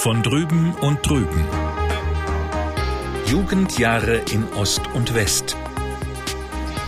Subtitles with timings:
[0.00, 1.44] Von drüben und drüben.
[3.26, 5.58] Jugendjahre in Ost und West.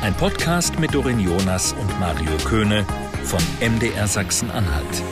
[0.00, 2.86] Ein Podcast mit Dorin Jonas und Mario Köhne
[3.22, 5.02] von MDR Sachsen-Anhalt.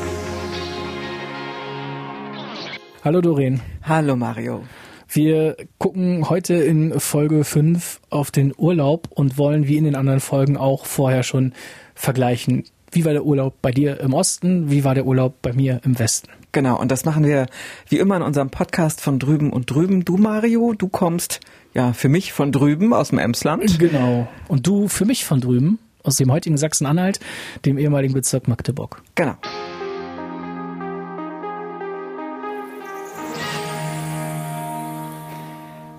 [3.04, 3.60] Hallo Doreen.
[3.82, 4.64] Hallo Mario.
[5.06, 10.20] Wir gucken heute in Folge 5 auf den Urlaub und wollen wie in den anderen
[10.20, 11.52] Folgen auch vorher schon
[11.94, 12.64] vergleichen.
[12.92, 14.70] Wie war der Urlaub bei dir im Osten?
[14.70, 16.39] Wie war der Urlaub bei mir im Westen?
[16.52, 17.46] Genau, und das machen wir
[17.88, 20.04] wie immer in unserem Podcast von drüben und drüben.
[20.04, 21.40] Du Mario, du kommst
[21.74, 23.78] ja für mich von drüben aus dem Emsland.
[23.78, 24.26] Genau.
[24.48, 27.20] Und du für mich von drüben aus dem heutigen Sachsen-Anhalt,
[27.64, 29.02] dem ehemaligen Bezirk Magdeburg.
[29.14, 29.34] Genau.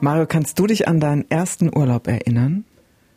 [0.02, 2.66] Mario, kannst du dich an deinen ersten Urlaub erinnern?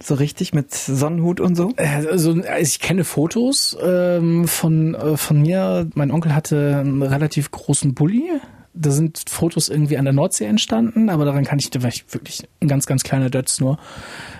[0.04, 1.72] So richtig mit Sonnenhut und so?
[1.78, 5.88] Also ich kenne Fotos ähm, von, äh, von mir.
[5.94, 8.28] Mein Onkel hatte einen relativ großen Bulli.
[8.74, 12.04] Da sind Fotos irgendwie an der Nordsee entstanden, aber daran kann ich, da war ich
[12.12, 13.78] wirklich ein ganz, ganz kleiner Dötz nur.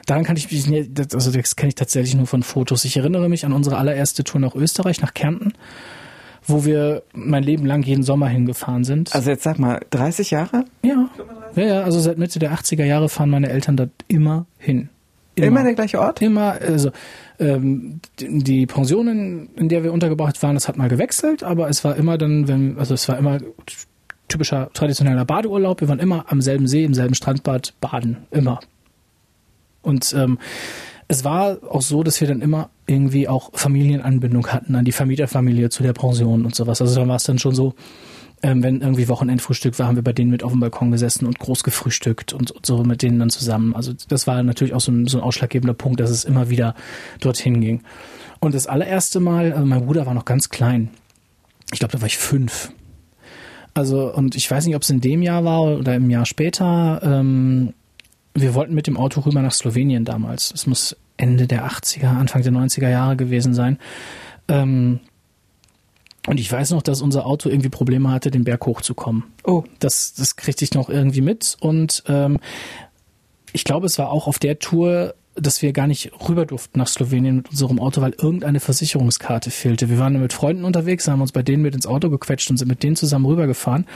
[0.05, 2.85] Daran kann ich mich, nicht, also das kenne ich tatsächlich nur von Fotos.
[2.85, 5.55] Ich erinnere mich an unsere allererste Tour nach Österreich, nach Kärnten,
[6.47, 9.15] wo wir mein Leben lang jeden Sommer hingefahren sind.
[9.15, 10.67] Also jetzt sag mal, 30 Jahre?
[10.83, 11.09] Ja.
[11.57, 14.91] Ja, ja, also seit Mitte der 80er Jahre fahren meine Eltern dort immer hin.
[15.35, 16.23] Immer, immer der gleiche Ort?
[16.23, 16.91] Immer, also
[17.39, 21.97] ähm, die Pensionen, in der wir untergebracht waren, das hat mal gewechselt, aber es war
[21.97, 23.39] immer dann, wenn, also es war immer
[24.29, 25.81] typischer traditioneller Badeurlaub.
[25.81, 28.61] Wir waren immer am selben See, im selben Strandbad baden, immer.
[29.83, 30.39] Und ähm,
[31.09, 35.69] es war auch so, dass wir dann immer irgendwie auch Familienanbindung hatten an die Vermieterfamilie
[35.69, 36.81] zu der Pension und sowas.
[36.81, 37.75] Also da war es dann schon so,
[38.43, 41.39] ähm, wenn irgendwie Wochenendfrühstück war, haben wir bei denen mit auf dem Balkon gesessen und
[41.39, 43.75] groß gefrühstückt und, so mit denen dann zusammen.
[43.75, 46.75] Also das war natürlich auch so ein, so ein ausschlaggebender Punkt, dass es immer wieder
[47.21, 47.83] dorthin ging.
[48.41, 50.91] Und das allererste Mal, also mein Bruder war noch ganz klein.
[51.73, 52.71] Ich glaube, da war ich fünf.
[53.73, 57.01] Also, und ich weiß nicht, ob es in dem Jahr war oder im Jahr später.
[57.03, 57.73] Ähm,
[58.35, 60.53] wir wollten mit dem Auto rüber nach Slowenien damals.
[60.53, 63.79] Es muss Ende der 80er, Anfang der 90er Jahre gewesen sein.
[64.49, 65.01] Ähm,
[66.27, 69.25] und ich weiß noch, dass unser Auto irgendwie Probleme hatte, den Berg hochzukommen.
[69.45, 69.65] Oh.
[69.79, 71.57] Das, das kriegte ich noch irgendwie mit.
[71.61, 72.39] Und ähm,
[73.53, 76.87] ich glaube, es war auch auf der Tour dass wir gar nicht rüber durften nach
[76.87, 79.89] Slowenien mit unserem Auto, weil irgendeine Versicherungskarte fehlte.
[79.91, 82.69] Wir waren mit Freunden unterwegs, haben uns bei denen mit ins Auto gequetscht und sind
[82.69, 83.87] mit denen zusammen rübergefahren.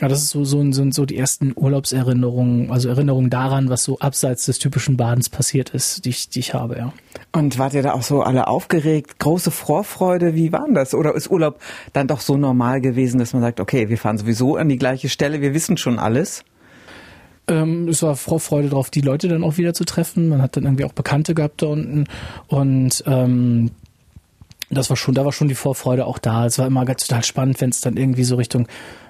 [0.00, 3.98] Aber das ist so, so, sind so die ersten Urlaubserinnerungen, also Erinnerungen daran, was so
[3.98, 6.92] abseits des typischen Badens passiert ist, die ich, die ich habe, ja.
[7.32, 9.18] Und wart ihr da auch so alle aufgeregt?
[9.18, 10.34] Große Vorfreude?
[10.34, 10.94] Wie war das?
[10.94, 11.60] Oder ist Urlaub
[11.92, 15.08] dann doch so normal gewesen, dass man sagt, okay, wir fahren sowieso an die gleiche
[15.08, 16.44] Stelle, wir wissen schon alles?
[17.46, 20.28] Ähm, es war Vorfreude drauf, die Leute dann auch wieder zu treffen.
[20.28, 22.04] Man hat dann irgendwie auch Bekannte gehabt da unten
[22.48, 23.70] und ähm,
[24.70, 26.46] das war schon, da war schon die Vorfreude auch da.
[26.46, 28.66] Es war immer ganz total spannend, wenn es dann irgendwie so Richtung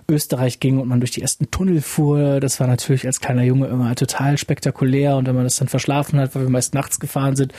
[0.08, 2.40] Österreich ging und man durch die ersten Tunnel fuhr.
[2.40, 5.16] Das war natürlich als kleiner Junge immer total spektakulär.
[5.16, 7.52] Und wenn man das dann verschlafen hat, weil wir meist nachts gefahren sind,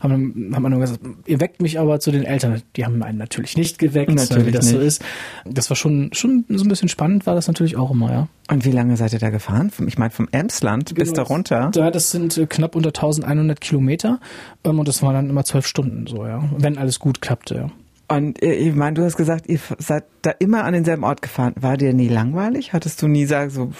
[0.00, 2.62] haben, haben man nur gesagt, ihr weckt mich aber zu den Eltern.
[2.76, 4.74] Die haben einen natürlich nicht geweckt, natürlich wie das nicht.
[4.74, 5.04] so ist.
[5.44, 8.28] Das war schon, schon so ein bisschen spannend, war das natürlich auch immer, ja.
[8.50, 9.70] Und wie lange seid ihr da gefahren?
[9.86, 11.70] Ich meine, vom Emsland genau, bis da runter?
[11.74, 14.20] Ja, das sind äh, knapp unter 1100 Kilometer.
[14.64, 16.42] Ähm, und das waren dann immer zwölf Stunden so, ja.
[16.56, 17.70] Wenn alles gut klappte, ja.
[18.10, 21.54] Und äh, ich meine, du hast gesagt, ihr seid da immer an denselben Ort gefahren.
[21.60, 22.72] War dir nie langweilig?
[22.72, 23.70] Hattest du nie sagen, so,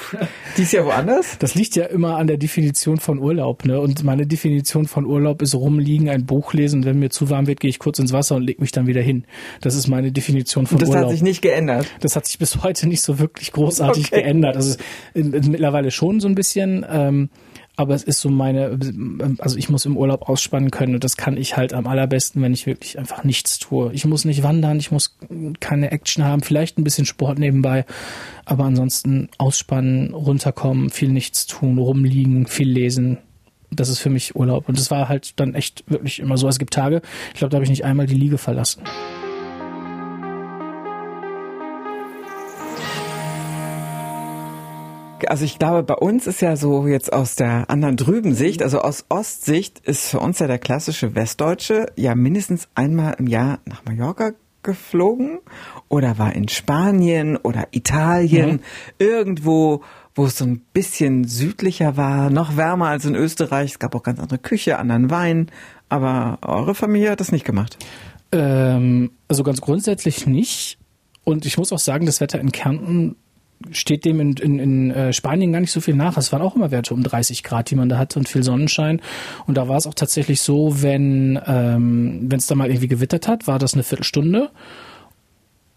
[0.57, 1.37] dies ja woanders?
[1.41, 3.81] Das liegt ja immer an der Definition von Urlaub, ne?
[3.81, 6.85] Und meine Definition von Urlaub ist rumliegen, ein Buch lesen.
[6.85, 9.01] Wenn mir zu warm wird, gehe ich kurz ins Wasser und leg mich dann wieder
[9.01, 9.25] hin.
[9.63, 11.03] Das ist meine Definition von das Urlaub.
[11.03, 11.87] Das hat sich nicht geändert?
[12.01, 14.23] Das hat sich bis heute nicht so wirklich großartig okay.
[14.23, 14.55] geändert.
[14.55, 14.77] Also
[15.15, 16.87] mittlerweile schon so ein bisschen.
[16.89, 17.31] Ähm,
[17.81, 18.79] aber es ist so meine,
[19.39, 22.53] also ich muss im Urlaub ausspannen können und das kann ich halt am allerbesten, wenn
[22.53, 23.91] ich wirklich einfach nichts tue.
[23.95, 25.17] Ich muss nicht wandern, ich muss
[25.61, 27.87] keine Action haben, vielleicht ein bisschen Sport nebenbei,
[28.45, 33.17] aber ansonsten ausspannen, runterkommen, viel nichts tun, rumliegen, viel lesen.
[33.71, 36.49] Das ist für mich Urlaub und das war halt dann echt wirklich immer so.
[36.49, 37.01] Es gibt Tage,
[37.33, 38.83] ich glaube, da habe ich nicht einmal die Liege verlassen.
[45.29, 48.81] Also ich glaube, bei uns ist ja so jetzt aus der anderen drüben Sicht, also
[48.81, 53.85] aus Ostsicht ist für uns ja der klassische Westdeutsche ja mindestens einmal im Jahr nach
[53.85, 54.33] Mallorca
[54.63, 55.39] geflogen
[55.89, 58.61] oder war in Spanien oder Italien, mhm.
[58.99, 59.83] irgendwo,
[60.15, 63.73] wo es so ein bisschen südlicher war, noch wärmer als in Österreich.
[63.73, 65.51] Es gab auch ganz andere Küche, anderen Wein.
[65.89, 67.79] Aber eure Familie hat das nicht gemacht.
[68.33, 70.79] Ähm, also ganz grundsätzlich nicht.
[71.25, 73.17] Und ich muss auch sagen, das Wetter in Kärnten
[73.73, 76.17] steht dem in, in, in äh, Spanien gar nicht so viel nach.
[76.17, 79.01] Es waren auch immer Werte um 30 Grad, die man da hatte und viel Sonnenschein.
[79.47, 83.47] Und da war es auch tatsächlich so, wenn ähm, es da mal irgendwie gewittert hat,
[83.47, 84.51] war das eine Viertelstunde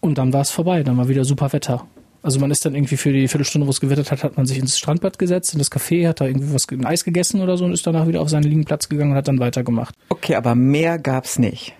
[0.00, 0.82] und dann war es vorbei.
[0.82, 1.86] Dann war wieder super Wetter.
[2.22, 4.58] Also man ist dann irgendwie für die Viertelstunde, wo es gewittert hat, hat man sich
[4.58, 7.66] ins Strandbad gesetzt, in das Café, hat da irgendwie was ein Eis gegessen oder so
[7.66, 9.94] und ist danach wieder auf seinen Liegenplatz gegangen und hat dann weitergemacht.
[10.08, 11.74] Okay, aber mehr gab's nicht.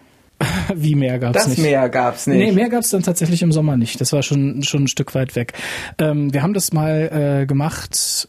[0.75, 1.58] Wie mehr gab's Das nicht.
[1.62, 2.38] Meer gab's nicht.
[2.38, 4.00] Nee, mehr gab's dann tatsächlich im Sommer nicht.
[4.00, 5.52] Das war schon, schon ein Stück weit weg.
[5.99, 8.28] Ähm, wir haben das mal äh, gemacht.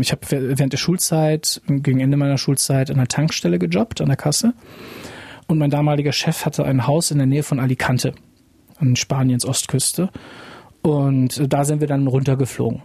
[0.00, 4.16] Ich habe während der Schulzeit, gegen Ende meiner Schulzeit, an der Tankstelle gejobbt, an der
[4.16, 4.52] Kasse.
[5.48, 8.12] Und mein damaliger Chef hatte ein Haus in der Nähe von Alicante,
[8.78, 10.10] an Spaniens Ostküste.
[10.82, 12.82] Und äh, da sind wir dann runtergeflogen.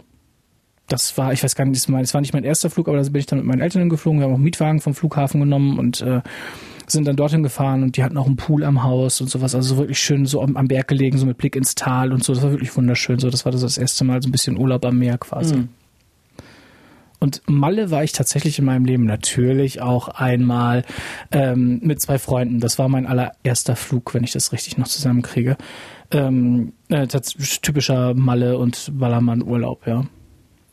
[0.87, 2.97] Das war, ich weiß gar nicht, das war- das war nicht mein erster Flug, aber
[3.01, 4.19] da bin ich dann mit meinen Eltern geflogen.
[4.19, 6.21] Wir haben auch Mietwagen vom Flughafen genommen und äh,
[6.87, 9.55] sind dann dorthin gefahren und die hatten auch einen Pool am Haus und sowas.
[9.55, 12.23] Also so wirklich schön so am, am Berg gelegen, so mit Blick ins Tal und
[12.23, 12.33] so.
[12.33, 13.19] Das war wirklich wunderschön.
[13.19, 15.67] So, das war das, das erste Mal so ein bisschen Urlaub am Meer quasi.
[17.19, 20.83] Und Malle war ich tatsächlich in meinem Leben natürlich auch einmal
[21.31, 22.59] ähm, mit zwei Freunden.
[22.59, 25.57] Das war mein allererster Flug, wenn ich das richtig noch zusammenkriege.
[26.11, 30.05] Ähm, äh, typischer Malle und Ballermann-Urlaub, ja.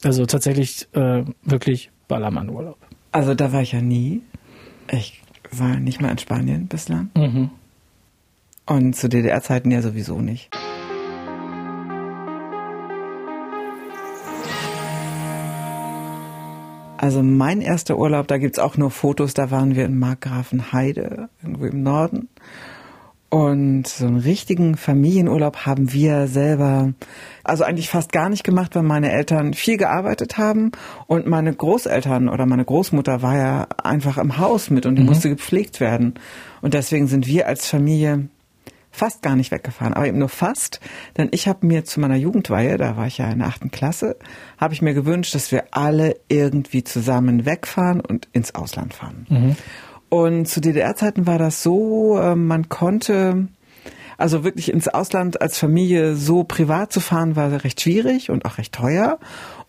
[0.04, 2.76] Also tatsächlich äh, wirklich Ballermann-Urlaub.
[3.12, 4.20] Also da war ich ja nie.
[4.90, 5.21] Ich
[5.58, 7.10] war nicht mal in Spanien bislang.
[7.16, 7.50] Mhm.
[8.66, 10.50] Und zu DDR-Zeiten ja sowieso nicht.
[16.96, 21.64] Also mein erster Urlaub, da gibt's auch nur Fotos, da waren wir in Markgrafenheide, irgendwo
[21.64, 22.28] im Norden.
[23.32, 26.92] Und so einen richtigen Familienurlaub haben wir selber,
[27.44, 30.70] also eigentlich fast gar nicht gemacht, weil meine Eltern viel gearbeitet haben
[31.06, 35.30] und meine Großeltern oder meine Großmutter war ja einfach im Haus mit und die musste
[35.30, 36.12] gepflegt werden.
[36.60, 38.28] Und deswegen sind wir als Familie
[38.90, 40.80] fast gar nicht weggefahren, aber eben nur fast,
[41.16, 44.16] denn ich habe mir zu meiner Jugendweihe, da war ich ja in der achten Klasse,
[44.58, 49.56] habe ich mir gewünscht, dass wir alle irgendwie zusammen wegfahren und ins Ausland fahren.
[50.12, 53.48] Und zu DDR-Zeiten war das so, äh, man konnte,
[54.18, 58.58] also wirklich ins Ausland als Familie so privat zu fahren, war recht schwierig und auch
[58.58, 59.18] recht teuer.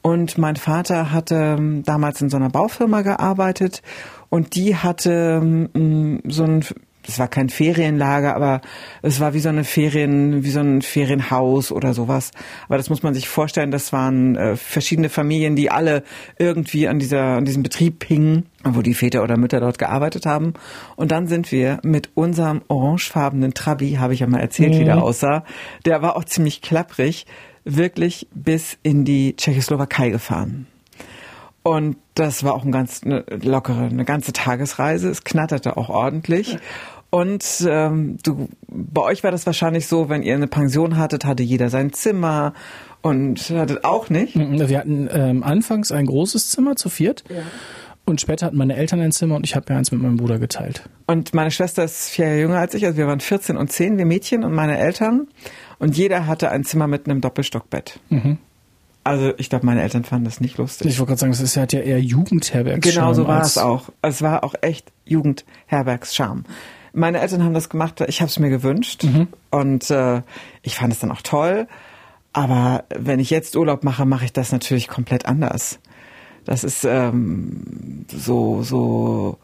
[0.02, 3.82] Und mein Vater hatte ähm, damals in so einer Baufirma gearbeitet
[4.28, 6.66] und die hatte ähm, so ein
[7.08, 8.62] es war kein Ferienlager, aber
[9.02, 12.32] es war wie so eine Ferien, wie so ein Ferienhaus oder sowas.
[12.68, 16.04] Aber das muss man sich vorstellen, das waren äh, verschiedene Familien, die alle
[16.38, 20.54] irgendwie an dieser, an diesem Betrieb hingen, wo die Väter oder Mütter dort gearbeitet haben.
[20.96, 25.04] Und dann sind wir mit unserem orangefarbenen Trabi, habe ich ja mal erzählt, wie der
[25.04, 25.44] aussah.
[25.86, 27.26] Der war auch ziemlich klapprig,
[27.66, 30.68] wirklich bis in die Tschechoslowakei gefahren.
[31.64, 35.10] Und das war auch ein ganz eine lockere, eine ganze Tagesreise.
[35.10, 36.58] Es knatterte auch ordentlich.
[37.14, 41.44] Und ähm, du, bei euch war das wahrscheinlich so, wenn ihr eine Pension hattet, hatte
[41.44, 42.56] jeder sein Zimmer
[43.04, 44.34] und hattet auch nicht.
[44.36, 47.24] Wir hatten ähm, anfangs ein großes Zimmer zu viert.
[48.06, 50.40] Und später hatten meine Eltern ein Zimmer und ich habe mir eins mit meinem Bruder
[50.40, 50.90] geteilt.
[51.06, 54.00] Und meine Schwester ist vier Jahre jünger als ich, also wir waren 14 und 10,
[54.00, 55.28] wir Mädchen und meine Eltern.
[55.78, 58.00] Und jeder hatte ein Zimmer mit einem Doppelstockbett.
[59.04, 60.88] Also ich glaube, meine Eltern fanden das nicht lustig.
[60.88, 62.92] Ich wollte gerade sagen, das ist, hat ja eher Jugendherbergscham.
[62.92, 63.90] Genau so war es auch.
[64.02, 66.46] Es war auch echt Jugendherbergscham.
[66.94, 69.04] Meine Eltern haben das gemacht, ich habe es mir gewünscht
[69.50, 70.22] und äh,
[70.62, 71.68] ich fand es dann auch toll.
[72.34, 75.80] Aber wenn ich jetzt Urlaub mache, mache ich das natürlich komplett anders.
[76.46, 79.38] Das ist ähm, so so.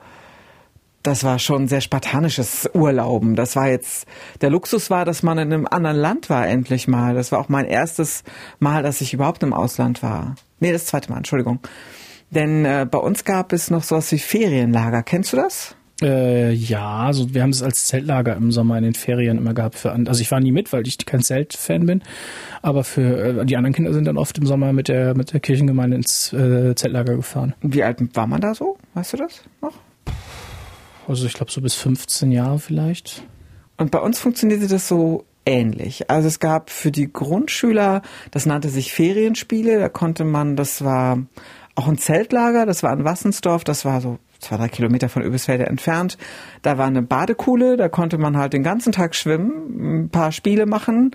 [1.01, 3.35] Das war schon sehr spartanisches Urlauben.
[3.35, 4.05] Das war jetzt
[4.41, 7.15] der Luxus war, dass man in einem anderen Land war endlich mal.
[7.15, 8.23] Das war auch mein erstes
[8.59, 10.35] Mal, dass ich überhaupt im Ausland war.
[10.59, 11.59] Nee, das zweite Mal, Entschuldigung.
[12.31, 15.01] Denn äh, bei uns gab es noch sowas wie Ferienlager.
[15.03, 15.75] Kennst du das?
[16.01, 19.75] Äh, ja, also wir haben es als Zeltlager im Sommer in den Ferien immer gehabt.
[19.75, 22.03] Für, also ich war nie mit, weil ich kein Zeltfan bin.
[22.61, 25.39] Aber für äh, die anderen Kinder sind dann oft im Sommer mit der mit der
[25.39, 27.53] Kirchengemeinde ins äh, Zeltlager gefahren.
[27.61, 28.77] Wie alt war man da so?
[28.93, 29.73] Weißt du das noch?
[31.07, 33.23] Also ich glaube so bis 15 Jahre vielleicht.
[33.77, 36.09] Und bei uns funktionierte das so ähnlich.
[36.09, 41.17] Also es gab für die Grundschüler, das nannte sich Ferienspiele, da konnte man, das war
[41.79, 45.65] auch ein Zeltlager, das war in Wassensdorf, das war so zwei, drei Kilometer von Öbisfelde
[45.65, 46.17] entfernt.
[46.61, 50.65] Da war eine Badekuhle, da konnte man halt den ganzen Tag schwimmen, ein paar Spiele
[50.65, 51.11] machen.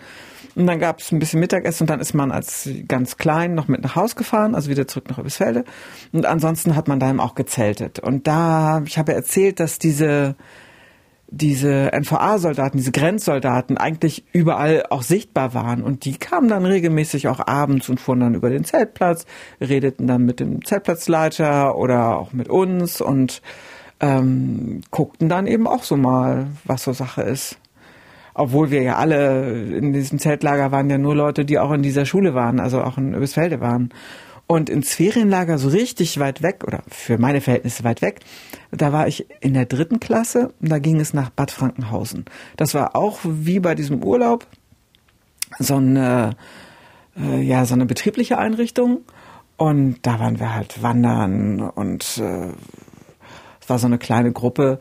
[0.54, 3.68] Und dann gab es ein bisschen Mittagessen und dann ist man als ganz klein noch
[3.68, 5.64] mit nach Haus gefahren, also wieder zurück nach Öbisfelde.
[6.12, 7.98] Und ansonsten hat man da auch gezeltet.
[7.98, 10.36] Und da, ich habe erzählt, dass diese
[11.36, 15.82] diese NVA-Soldaten, diese Grenzsoldaten eigentlich überall auch sichtbar waren.
[15.82, 19.26] Und die kamen dann regelmäßig auch abends und fuhren dann über den Zeltplatz,
[19.60, 23.42] redeten dann mit dem Zeltplatzleiter oder auch mit uns und
[24.00, 27.58] ähm, guckten dann eben auch so mal, was so Sache ist.
[28.34, 32.04] Obwohl wir ja alle in diesem Zeltlager waren ja nur Leute, die auch in dieser
[32.04, 33.90] Schule waren, also auch in Öbisfelde waren.
[34.46, 38.20] Und ins Ferienlager so richtig weit weg, oder für meine Verhältnisse weit weg,
[38.70, 42.26] da war ich in der dritten Klasse und da ging es nach Bad Frankenhausen.
[42.56, 44.46] Das war auch wie bei diesem Urlaub
[45.58, 46.30] so ein, äh,
[47.16, 49.02] äh, ja so eine betriebliche Einrichtung.
[49.56, 52.48] Und da waren wir halt wandern und äh,
[53.60, 54.80] es war so eine kleine Gruppe.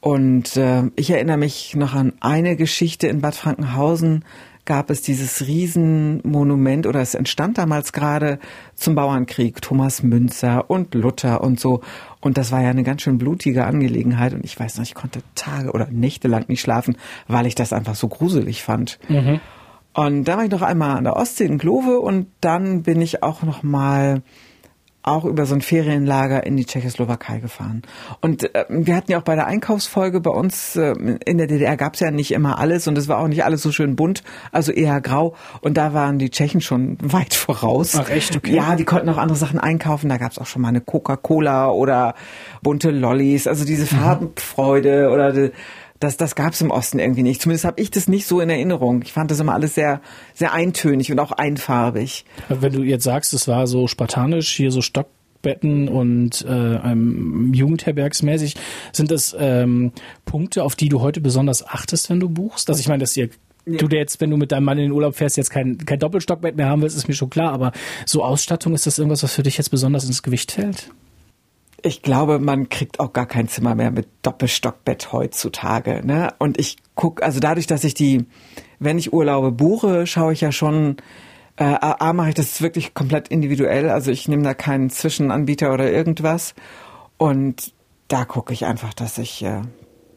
[0.00, 4.24] Und äh, ich erinnere mich noch an eine Geschichte in Bad Frankenhausen
[4.64, 8.38] gab es dieses Riesenmonument oder es entstand damals gerade
[8.74, 11.80] zum Bauernkrieg, Thomas Münzer und Luther und so.
[12.20, 14.34] Und das war ja eine ganz schön blutige Angelegenheit.
[14.34, 17.72] Und ich weiß noch, ich konnte Tage oder Nächte lang nicht schlafen, weil ich das
[17.72, 18.98] einfach so gruselig fand.
[19.08, 19.40] Mhm.
[19.94, 23.22] Und da war ich noch einmal an der Ostsee in Glove und dann bin ich
[23.22, 24.22] auch noch mal
[25.02, 27.82] auch über so ein Ferienlager in die Tschechoslowakei gefahren.
[28.20, 30.92] Und äh, wir hatten ja auch bei der Einkaufsfolge bei uns äh,
[31.24, 33.62] in der DDR gab es ja nicht immer alles und es war auch nicht alles
[33.62, 35.34] so schön bunt, also eher grau.
[35.60, 37.96] Und da waren die Tschechen schon weit voraus.
[37.96, 38.36] Ach echt?
[38.36, 38.54] Okay.
[38.54, 40.08] Ja, die konnten auch andere Sachen einkaufen.
[40.08, 42.14] Da gab es auch schon mal eine Coca-Cola oder
[42.62, 43.86] bunte Lollis, also diese.
[43.86, 45.50] Farbenfreude oder die,
[46.02, 47.40] das, das gab es im Osten irgendwie nicht.
[47.40, 49.02] Zumindest habe ich das nicht so in Erinnerung.
[49.02, 50.00] Ich fand das immer alles sehr,
[50.34, 52.24] sehr eintönig und auch einfarbig.
[52.48, 56.94] Wenn du jetzt sagst, es war so spartanisch, hier so Stockbetten und äh,
[57.52, 58.56] Jugendherbergsmäßig,
[58.92, 59.92] sind das ähm,
[60.24, 62.68] Punkte, auf die du heute besonders achtest, wenn du buchst?
[62.68, 63.28] Also ich meine, dass ihr
[63.64, 63.78] ja.
[63.78, 66.56] Du jetzt, wenn du mit deinem Mann in den Urlaub fährst, jetzt kein, kein Doppelstockbett
[66.56, 67.70] mehr haben willst, ist mir schon klar, aber
[68.06, 70.90] so Ausstattung, ist das irgendwas, was für dich jetzt besonders ins Gewicht fällt?
[71.82, 76.00] Ich glaube, man kriegt auch gar kein Zimmer mehr mit Doppelstockbett heutzutage.
[76.04, 76.32] Ne?
[76.38, 78.26] Und ich guck, also dadurch, dass ich die,
[78.78, 80.96] wenn ich Urlaube buche, schaue ich ja schon,
[81.56, 83.90] äh, A, mache ich das wirklich komplett individuell.
[83.90, 86.54] Also ich nehme da keinen Zwischenanbieter oder irgendwas.
[87.18, 87.72] Und
[88.08, 89.62] da gucke ich einfach, dass ich, äh,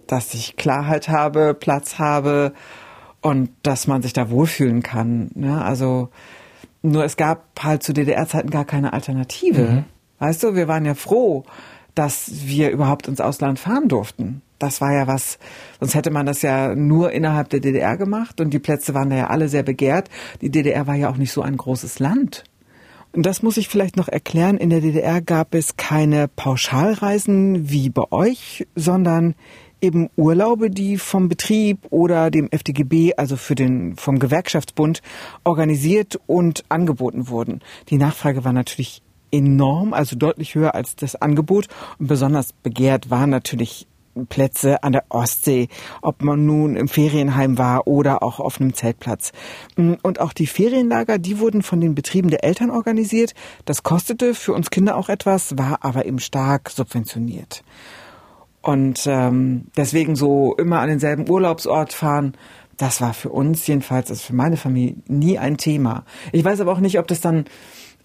[0.08, 2.54] dass ich Klarheit habe, Platz habe
[3.22, 5.32] und dass man sich da wohlfühlen kann.
[5.34, 5.64] Ne?
[5.64, 6.10] Also
[6.84, 9.62] nur es gab halt zu DDR-Zeiten gar keine Alternative.
[9.62, 9.86] Mhm.
[10.26, 11.44] Weißt du, wir waren ja froh,
[11.94, 14.42] dass wir überhaupt ins Ausland fahren durften.
[14.58, 15.38] Das war ja was,
[15.80, 19.18] sonst hätte man das ja nur innerhalb der DDR gemacht und die Plätze waren da
[19.18, 20.10] ja alle sehr begehrt.
[20.42, 22.44] Die DDR war ja auch nicht so ein großes Land.
[23.12, 24.58] Und das muss ich vielleicht noch erklären.
[24.58, 29.36] In der DDR gab es keine Pauschalreisen wie bei euch, sondern
[29.80, 35.04] eben Urlaube, die vom Betrieb oder dem FDGB, also für den, vom Gewerkschaftsbund,
[35.44, 37.62] organisiert und angeboten wurden.
[37.90, 41.68] Die Nachfrage war natürlich enorm, also deutlich höher als das Angebot.
[42.00, 43.88] Und besonders begehrt waren natürlich
[44.30, 45.68] Plätze an der Ostsee,
[46.02, 49.34] ob man nun im Ferienheim war oder auch auf einem Zeltplatz.
[49.76, 53.34] Und auch die Ferienlager, die wurden von den Betrieben der Eltern organisiert.
[53.66, 57.64] Das kostete für uns Kinder auch etwas, war aber eben stark subventioniert.
[58.62, 62.36] Und ähm, deswegen so immer an denselben Urlaubsort fahren,
[62.78, 66.04] das war für uns jedenfalls, also für meine Familie, nie ein Thema.
[66.32, 67.46] Ich weiß aber auch nicht, ob das dann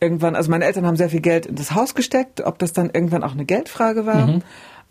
[0.00, 2.90] irgendwann, also meine Eltern haben sehr viel Geld in das Haus gesteckt, ob das dann
[2.90, 4.26] irgendwann auch eine Geldfrage war.
[4.26, 4.42] Mhm.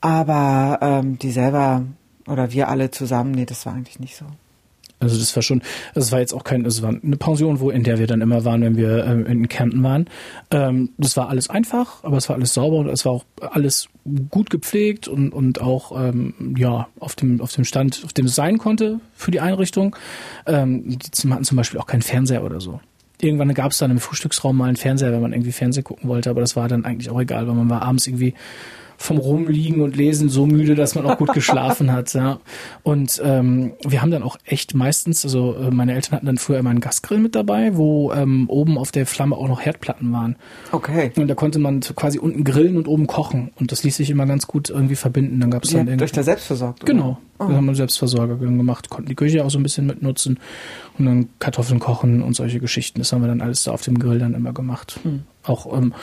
[0.01, 1.83] Aber ähm, die selber
[2.27, 4.25] oder wir alle zusammen, nee, das war eigentlich nicht so.
[5.01, 5.61] Also das war schon,
[5.93, 8.43] das war jetzt auch kein, es war eine Pension, wo in der wir dann immer
[8.43, 10.09] waren, wenn wir ähm, in Kärnten waren.
[10.51, 13.87] Ähm, das war alles einfach, aber es war alles sauber und es war auch alles
[14.29, 18.35] gut gepflegt und und auch ähm, ja auf dem auf dem Stand, auf dem es
[18.35, 19.95] sein konnte für die Einrichtung.
[20.45, 22.81] Ähm, die hatten zum Beispiel auch keinen Fernseher oder so
[23.21, 26.29] irgendwann gab es dann im Frühstücksraum mal einen Fernseher, wenn man irgendwie Fernsehen gucken wollte,
[26.29, 28.33] aber das war dann eigentlich auch egal, weil man war abends irgendwie
[28.99, 32.13] vom Rumliegen und Lesen so müde, dass man auch gut geschlafen hat.
[32.13, 32.39] Ja.
[32.83, 36.59] Und ähm, wir haben dann auch echt meistens, also äh, meine Eltern hatten dann früher
[36.59, 40.35] immer einen Gasgrill mit dabei, wo ähm, oben auf der Flamme auch noch Herdplatten waren.
[40.73, 41.11] Okay.
[41.15, 43.51] Und da konnte man quasi unten grillen und oben kochen.
[43.57, 45.39] Und das ließ sich immer ganz gut irgendwie verbinden.
[45.39, 45.97] Dann gab es dann irgendwie.
[45.97, 46.85] Durch der Selbstversorgung.
[46.85, 47.17] Genau.
[47.39, 47.45] Oh.
[47.45, 50.39] Das haben wir Selbstversorger gemacht, konnten die Küche auch so ein bisschen mitnutzen
[50.97, 52.99] und dann Kartoffeln kochen und solche Geschichten.
[52.99, 54.99] Das haben wir dann alles da auf dem Grill dann immer gemacht.
[55.03, 55.23] Hm.
[55.49, 55.93] Auch ähm,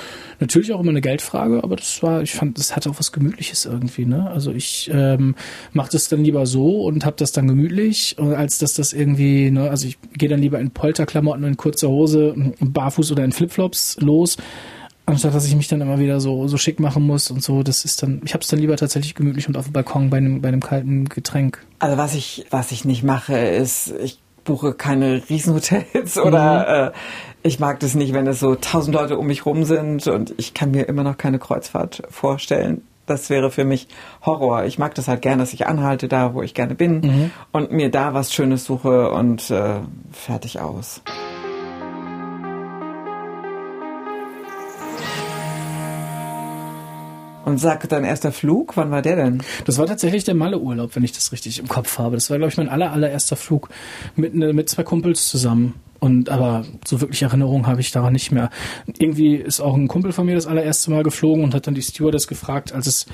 [0.41, 3.65] natürlich auch immer eine Geldfrage, aber das war, ich fand, das hatte auch was Gemütliches
[3.65, 4.05] irgendwie.
[4.05, 4.29] Ne?
[4.31, 5.35] Also ich ähm,
[5.73, 9.71] mache das dann lieber so und habe das dann gemütlich, als dass das irgendwie, ne,
[9.71, 14.37] also ich gehe dann lieber in Polterklamotten, in kurzer Hose, barfuß oder in Flipflops los
[15.07, 17.85] anstatt dass ich mich dann immer wieder so so schick machen muss und so das
[17.85, 20.43] ist dann ich habe es dann lieber tatsächlich gemütlich und auf dem Balkon bei einem
[20.43, 25.23] bei einem kalten Getränk also was ich was ich nicht mache ist ich buche keine
[25.29, 26.89] Riesenhotels oder mhm.
[26.89, 26.93] äh,
[27.43, 30.55] ich mag das nicht wenn es so tausend Leute um mich rum sind und ich
[30.55, 33.87] kann mir immer noch keine Kreuzfahrt vorstellen das wäre für mich
[34.25, 34.65] Horror.
[34.65, 37.31] Ich mag das halt gerne, dass ich anhalte da, wo ich gerne bin mhm.
[37.53, 39.77] und mir da was Schönes suche und äh,
[40.13, 41.03] fertig aus.
[47.47, 49.41] Und sag dein erster Flug, wann war der denn?
[49.67, 52.17] Das war tatsächlich der Malle-Urlaub, wenn ich das richtig im Kopf habe.
[52.17, 53.69] Das war, glaube ich, mein aller, allererster Flug
[54.17, 55.75] mit, ne, mit zwei Kumpels zusammen.
[56.01, 58.51] Und aber so wirklich Erinnerung habe ich daran nicht mehr.
[58.99, 61.83] Irgendwie ist auch ein Kumpel von mir das allererste Mal geflogen und hat dann die
[61.83, 63.07] Stewardess gefragt, als es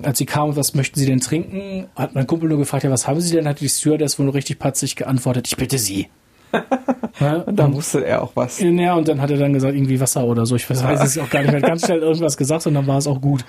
[0.00, 1.88] als sie kam, was möchten Sie denn trinken?
[1.96, 3.48] Hat mein Kumpel nur gefragt, ja, was haben Sie denn?
[3.48, 6.08] Hat die Stewardess wohl richtig patzig geantwortet, ich bitte Sie.
[7.20, 8.60] Ja, und da wusste er auch was.
[8.60, 10.56] Ja, und dann hat er dann gesagt, irgendwie Wasser oder so.
[10.56, 11.60] Ich weiß, weiß es auch gar nicht mehr.
[11.60, 13.44] Ganz schnell irgendwas gesagt und dann war es auch gut.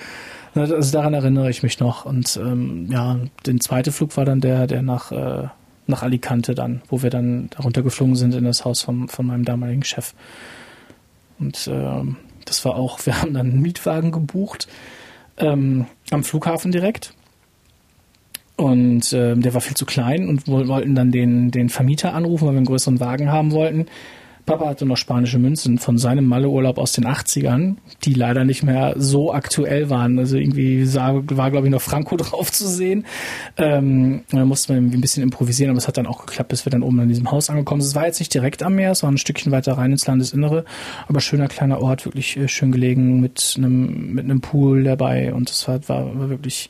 [0.53, 2.05] Also daran erinnere ich mich noch.
[2.05, 5.47] Und ähm, ja, der zweite Flug war dann der, der nach, äh,
[5.87, 9.83] nach Alicante dann, wo wir dann runtergeflogen sind in das Haus vom, von meinem damaligen
[9.83, 10.13] Chef.
[11.39, 14.67] Und ähm, das war auch, wir haben dann einen Mietwagen gebucht
[15.37, 17.13] ähm, am Flughafen direkt.
[18.57, 22.53] Und äh, der war viel zu klein und wollten dann den, den Vermieter anrufen, weil
[22.53, 23.87] wir einen größeren Wagen haben wollten.
[24.45, 28.93] Papa hatte noch spanische Münzen von seinem Malleurlaub aus den 80ern, die leider nicht mehr
[28.95, 30.19] so aktuell waren.
[30.19, 33.05] Also irgendwie war, glaube ich, noch Franco drauf zu sehen.
[33.57, 36.65] Ähm, dann mussten wir irgendwie ein bisschen improvisieren, aber es hat dann auch geklappt, bis
[36.65, 37.89] wir dann oben an diesem Haus angekommen sind.
[37.89, 40.63] Es war jetzt nicht direkt am Meer, es war ein Stückchen weiter rein ins Landesinnere,
[41.07, 45.49] aber schöner kleiner Ort, wirklich äh, schön gelegen mit einem, mit einem Pool dabei und
[45.49, 46.69] es war, war, war wirklich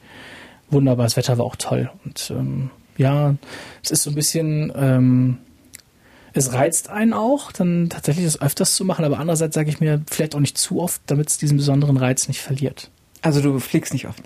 [0.70, 1.06] wunderbar.
[1.06, 1.90] Das Wetter war auch toll.
[2.04, 3.36] Und ähm, ja,
[3.84, 4.72] es ist so ein bisschen...
[4.76, 5.38] Ähm,
[6.38, 10.02] es reizt einen auch, dann tatsächlich das öfters zu machen, aber andererseits sage ich mir
[10.12, 12.92] vielleicht auch nicht zu oft, damit es diesen besonderen Reiz nicht verliert.
[13.22, 14.22] Also du fliegst nicht oft?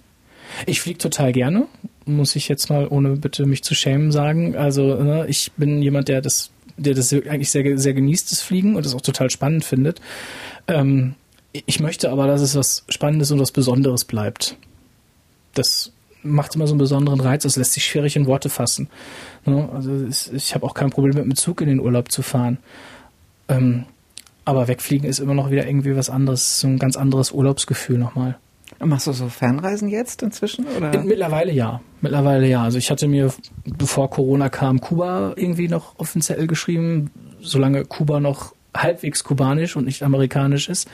[0.65, 1.67] Ich fliege total gerne,
[2.05, 4.55] muss ich jetzt mal, ohne bitte mich zu schämen, sagen.
[4.55, 8.75] Also ne, ich bin jemand, der das, der das eigentlich sehr, sehr genießt, das Fliegen
[8.75, 10.01] und das auch total spannend findet.
[10.67, 11.13] Ähm,
[11.51, 14.57] ich möchte aber, dass es was Spannendes und was Besonderes bleibt.
[15.53, 15.91] Das
[16.23, 17.43] macht immer so einen besonderen Reiz.
[17.43, 18.89] Das lässt sich schwierig in Worte fassen.
[19.45, 19.69] Ne?
[19.73, 19.91] Also
[20.33, 22.57] ich habe auch kein Problem mit dem Zug in den Urlaub zu fahren.
[23.47, 23.85] Ähm,
[24.45, 28.37] aber wegfliegen ist immer noch wieder irgendwie was anderes, so ein ganz anderes Urlaubsgefühl nochmal.
[28.79, 30.65] Machst du so Fernreisen jetzt inzwischen?
[30.65, 31.03] Oder?
[31.03, 31.81] Mittlerweile ja.
[32.01, 32.63] Mittlerweile ja.
[32.63, 33.33] Also ich hatte mir,
[33.65, 37.11] bevor Corona kam, Kuba irgendwie noch offiziell geschrieben,
[37.41, 40.87] solange Kuba noch halbwegs kubanisch und nicht amerikanisch ist.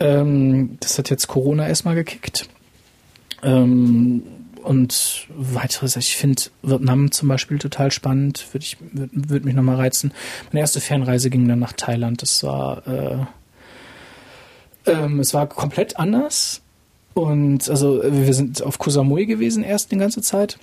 [0.00, 2.48] Ähm, das hat jetzt Corona erstmal gekickt.
[3.42, 4.22] Ähm,
[4.66, 10.12] und weiteres, ich finde Vietnam zum Beispiel total spannend, würde ich würd mich nochmal reizen.
[10.50, 12.22] Meine erste Fernreise ging dann nach Thailand.
[12.22, 13.18] Das war äh,
[14.86, 16.62] ähm, es war komplett anders.
[17.14, 20.58] Und also wir sind auf Koh Samui gewesen erst die ganze Zeit.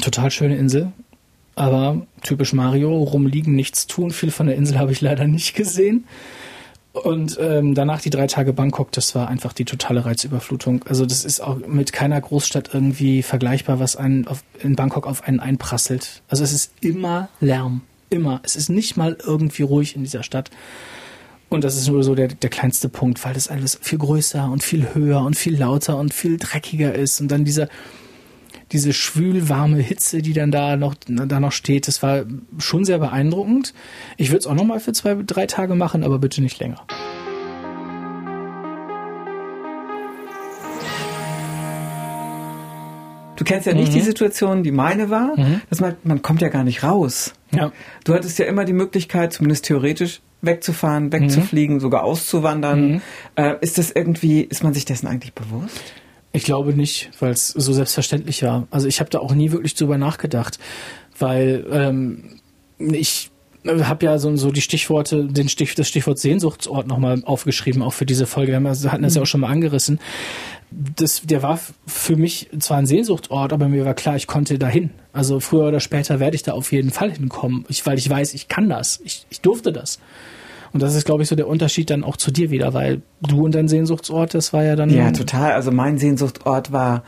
[0.00, 0.92] Total schöne Insel.
[1.54, 4.10] Aber typisch Mario, rumliegen, nichts tun.
[4.10, 6.04] Viel von der Insel habe ich leider nicht gesehen.
[6.92, 10.84] Und ähm, danach die drei Tage Bangkok, das war einfach die totale Reizüberflutung.
[10.86, 15.24] Also das ist auch mit keiner Großstadt irgendwie vergleichbar, was einen auf, in Bangkok auf
[15.24, 16.22] einen einprasselt.
[16.28, 18.40] Also es ist immer Lärm, immer.
[18.42, 20.50] Es ist nicht mal irgendwie ruhig in dieser Stadt.
[21.48, 24.62] Und das ist nur so der, der kleinste Punkt, weil das alles viel größer und
[24.62, 27.22] viel höher und viel lauter und viel dreckiger ist.
[27.22, 27.68] Und dann dieser
[28.72, 32.24] diese schwül-warme Hitze, die dann da noch, da noch steht, das war
[32.58, 33.74] schon sehr beeindruckend.
[34.16, 36.84] Ich würde es auch nochmal für zwei, drei Tage machen, aber bitte nicht länger.
[43.36, 43.94] Du kennst ja nicht mhm.
[43.94, 45.62] die Situation, die meine war, mhm.
[45.68, 47.32] dass man, man kommt ja gar nicht raus.
[47.50, 47.72] Ja.
[48.04, 51.80] Du hattest ja immer die Möglichkeit, zumindest theoretisch, wegzufahren, wegzufliegen, mhm.
[51.80, 52.92] sogar auszuwandern.
[52.92, 53.02] Mhm.
[53.34, 55.80] Äh, ist das irgendwie, ist man sich dessen eigentlich bewusst?
[56.32, 58.66] Ich glaube nicht, weil es so selbstverständlich war.
[58.70, 60.58] Also ich habe da auch nie wirklich drüber nachgedacht,
[61.18, 62.40] weil ähm,
[62.78, 63.30] ich
[63.66, 68.06] habe ja so, so die Stichworte, den Stich, das Stichwort Sehnsuchtsort nochmal aufgeschrieben, auch für
[68.06, 68.52] diese Folge.
[68.58, 70.00] Wir hatten das ja auch schon mal angerissen.
[70.70, 74.90] Das, der war für mich zwar ein Sehnsuchtsort, aber mir war klar, ich konnte dahin.
[75.12, 78.34] Also früher oder später werde ich da auf jeden Fall hinkommen, ich, weil ich weiß,
[78.34, 80.00] ich kann das, ich, ich durfte das.
[80.72, 83.44] Und das ist, glaube ich, so der Unterschied dann auch zu dir wieder, weil du
[83.44, 84.90] und dein Sehnsuchtsort, das war ja dann.
[84.90, 85.52] Ja, total.
[85.52, 87.02] Also mein Sehnsuchtsort war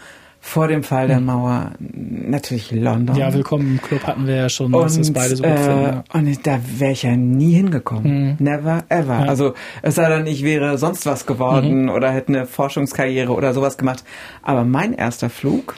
[0.44, 1.24] vor dem Fall der hm.
[1.24, 3.16] Mauer natürlich London.
[3.16, 5.56] Ja, willkommen im Club hatten wir ja schon, und, dass es beide so gut äh,
[5.56, 6.02] finden.
[6.12, 8.36] Und da wäre ich ja nie hingekommen.
[8.38, 8.44] Mhm.
[8.44, 9.20] Never ever.
[9.20, 9.24] Ja.
[9.24, 11.88] Also es sei denn, ich wäre sonst was geworden mhm.
[11.88, 14.04] oder hätte eine Forschungskarriere oder sowas gemacht.
[14.42, 15.76] Aber mein erster Flug,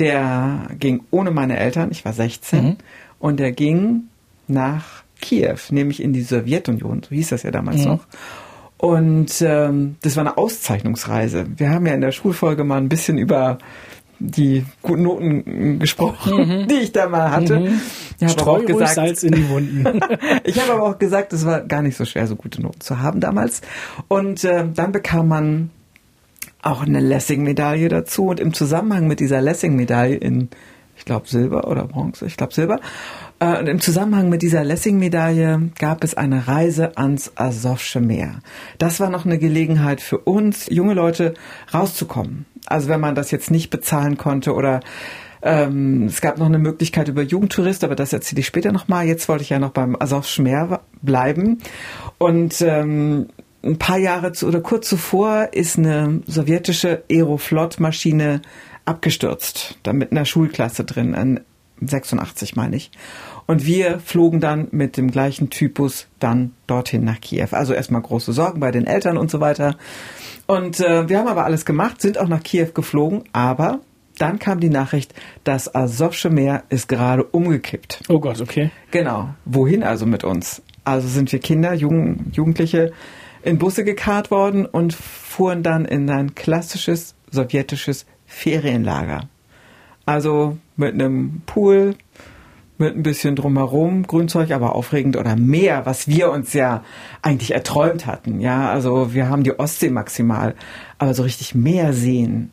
[0.00, 2.76] der ging ohne meine Eltern, ich war 16, mhm.
[3.20, 4.08] und der ging
[4.48, 7.84] nach Kiew, nämlich in die Sowjetunion, so hieß das ja damals mhm.
[7.84, 8.06] noch.
[8.76, 11.46] Und ähm, das war eine Auszeichnungsreise.
[11.56, 13.58] Wir haben ja in der Schulfolge mal ein bisschen über
[14.18, 16.68] die guten Noten gesprochen, mhm.
[16.70, 17.60] die ich da mal hatte.
[17.60, 17.80] Mhm.
[18.20, 20.00] Ich habe auch gesagt, Salz in die Wunden.
[20.44, 23.00] ich habe aber auch gesagt, es war gar nicht so schwer, so gute Noten zu
[23.00, 23.62] haben damals.
[24.08, 25.70] Und äh, dann bekam man
[26.62, 28.26] auch eine Lessing-Medaille dazu.
[28.26, 30.48] Und im Zusammenhang mit dieser Lessing-Medaille in,
[30.96, 32.80] ich glaube, Silber oder Bronze, ich glaube Silber,
[33.42, 38.40] äh, und im Zusammenhang mit dieser Lessing-Medaille gab es eine Reise ans Asowsche Meer.
[38.78, 41.34] Das war noch eine Gelegenheit für uns, junge Leute,
[41.72, 42.46] rauszukommen.
[42.66, 44.80] Also wenn man das jetzt nicht bezahlen konnte oder
[45.42, 49.06] ähm, es gab noch eine Möglichkeit über Jugendtourist, aber das erzähle ich später nochmal.
[49.06, 51.58] Jetzt wollte ich ja noch beim Asowsche Meer bleiben.
[52.18, 53.26] Und ähm,
[53.64, 58.42] ein paar Jahre zu, oder kurz zuvor ist eine sowjetische Aeroflot-Maschine
[58.84, 61.40] abgestürzt, da mit einer Schulklasse drin, ein
[61.80, 62.90] 86 meine ich.
[63.46, 67.48] Und wir flogen dann mit dem gleichen Typus dann dorthin nach Kiew.
[67.50, 69.76] Also erstmal große Sorgen bei den Eltern und so weiter.
[70.46, 73.80] Und äh, wir haben aber alles gemacht, sind auch nach Kiew geflogen, aber
[74.18, 78.02] dann kam die Nachricht, das Asowsche Meer ist gerade umgekippt.
[78.08, 78.70] Oh Gott, okay.
[78.90, 79.30] Genau.
[79.44, 80.62] Wohin also mit uns?
[80.84, 82.92] Also sind wir Kinder, Jugend, Jugendliche
[83.42, 89.28] in Busse gekarrt worden und fuhren dann in ein klassisches sowjetisches Ferienlager.
[90.04, 91.94] Also mit einem Pool,
[92.82, 96.82] mit ein bisschen drumherum, Grünzeug, aber aufregend oder mehr, was wir uns ja
[97.22, 98.40] eigentlich erträumt hatten.
[98.40, 100.54] Ja, also wir haben die Ostsee maximal,
[100.98, 102.50] aber so richtig Meer sehen,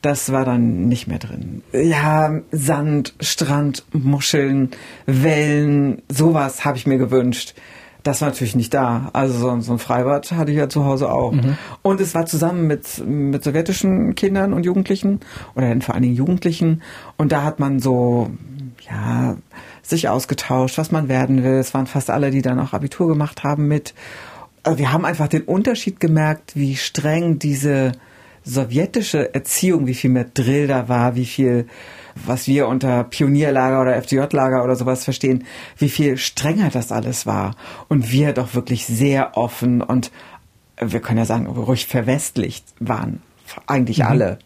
[0.00, 1.62] das war dann nicht mehr drin.
[1.72, 4.70] Ja, Sand, Strand, Muscheln,
[5.06, 7.54] Wellen, sowas habe ich mir gewünscht.
[8.02, 9.08] Das war natürlich nicht da.
[9.14, 11.32] Also so, so ein Freibad hatte ich ja zu Hause auch.
[11.32, 11.56] Mhm.
[11.80, 15.20] Und es war zusammen mit, mit sowjetischen Kindern und Jugendlichen
[15.54, 16.82] oder vor allen Dingen Jugendlichen.
[17.16, 18.30] Und da hat man so,
[18.90, 19.36] ja,
[19.84, 21.54] sich ausgetauscht, was man werden will.
[21.54, 23.94] Es waren fast alle, die dann auch Abitur gemacht haben mit.
[24.62, 27.92] Also wir haben einfach den Unterschied gemerkt, wie streng diese
[28.44, 31.66] sowjetische Erziehung, wie viel mehr Drill da war, wie viel,
[32.14, 35.44] was wir unter Pionierlager oder FDJ-Lager oder sowas verstehen,
[35.78, 37.56] wie viel strenger das alles war.
[37.88, 40.10] Und wir doch wirklich sehr offen und
[40.80, 43.22] wir können ja sagen, ruhig verwestlicht waren.
[43.66, 44.06] Eigentlich mhm.
[44.06, 44.38] alle.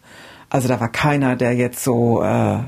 [0.49, 2.59] Also da war keiner, der jetzt so, äh,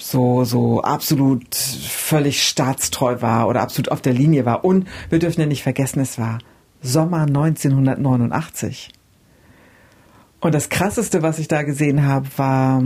[0.00, 4.64] so, so absolut völlig staatstreu war oder absolut auf der Linie war.
[4.64, 6.38] Und wir dürfen ja nicht vergessen, es war
[6.80, 8.90] Sommer 1989.
[10.40, 12.82] Und das Krasseste, was ich da gesehen habe, war,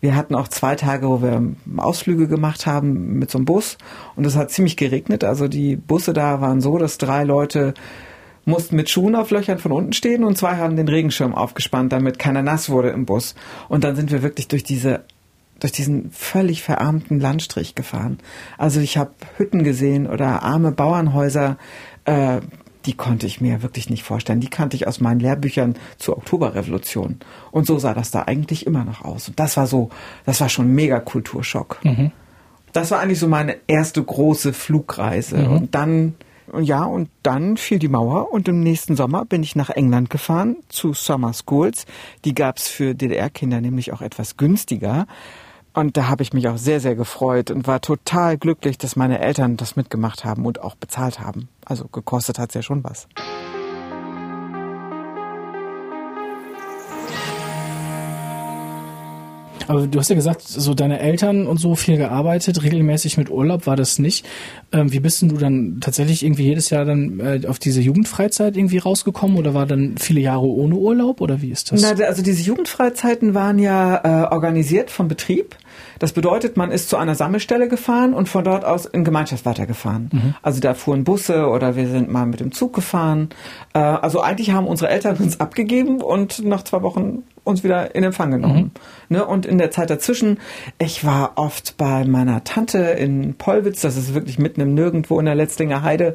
[0.00, 3.76] wir hatten auch zwei Tage, wo wir Ausflüge gemacht haben mit so einem Bus.
[4.16, 5.24] Und es hat ziemlich geregnet.
[5.24, 7.74] Also die Busse da waren so, dass drei Leute
[8.46, 12.18] mussten mit Schuhen auf Löchern von unten stehen und zwei haben den Regenschirm aufgespannt, damit
[12.18, 13.34] keiner nass wurde im Bus.
[13.68, 15.04] Und dann sind wir wirklich durch diese
[15.60, 18.18] durch diesen völlig verarmten Landstrich gefahren.
[18.58, 21.56] Also ich habe Hütten gesehen oder arme Bauernhäuser,
[22.04, 22.40] äh,
[22.86, 24.40] die konnte ich mir wirklich nicht vorstellen.
[24.40, 27.18] Die kannte ich aus meinen Lehrbüchern zur Oktoberrevolution.
[27.50, 29.28] Und so sah das da eigentlich immer noch aus.
[29.28, 29.90] Und das war so,
[30.24, 31.78] das war schon ein mega Kulturschock.
[31.84, 32.10] Mhm.
[32.72, 35.38] Das war eigentlich so meine erste große Flugreise.
[35.38, 35.52] Mhm.
[35.52, 36.14] Und dann,
[36.58, 40.56] ja, und dann fiel die Mauer und im nächsten Sommer bin ich nach England gefahren
[40.68, 41.84] zu Summer Schools.
[42.24, 45.06] Die gab's für DDR-Kinder nämlich auch etwas günstiger.
[45.80, 49.18] Und da habe ich mich auch sehr, sehr gefreut und war total glücklich, dass meine
[49.18, 51.48] Eltern das mitgemacht haben und auch bezahlt haben.
[51.64, 53.08] Also gekostet hat es ja schon was.
[59.68, 63.66] Aber du hast ja gesagt, so deine Eltern und so viel gearbeitet, regelmäßig mit Urlaub
[63.66, 64.26] war das nicht.
[64.72, 68.56] Ähm, wie bist denn du dann tatsächlich irgendwie jedes Jahr dann äh, auf diese Jugendfreizeit
[68.56, 71.80] irgendwie rausgekommen oder war dann viele Jahre ohne Urlaub oder wie ist das?
[71.80, 75.56] Na, also diese Jugendfreizeiten waren ja äh, organisiert vom Betrieb.
[75.98, 80.10] Das bedeutet, man ist zu einer Sammelstelle gefahren und von dort aus in Gemeinschaft weitergefahren.
[80.12, 80.34] Mhm.
[80.42, 83.28] Also da fuhren Busse oder wir sind mal mit dem Zug gefahren.
[83.74, 88.04] Äh, also eigentlich haben unsere Eltern uns abgegeben und nach zwei Wochen uns wieder in
[88.04, 88.72] Empfang genommen.
[89.08, 89.16] Mhm.
[89.16, 89.24] Ne?
[89.24, 90.38] Und in der Zeit dazwischen,
[90.78, 95.26] ich war oft bei meiner Tante in Pollwitz, das ist wirklich mitten im Nirgendwo in
[95.26, 96.12] der Letzlinger Heide.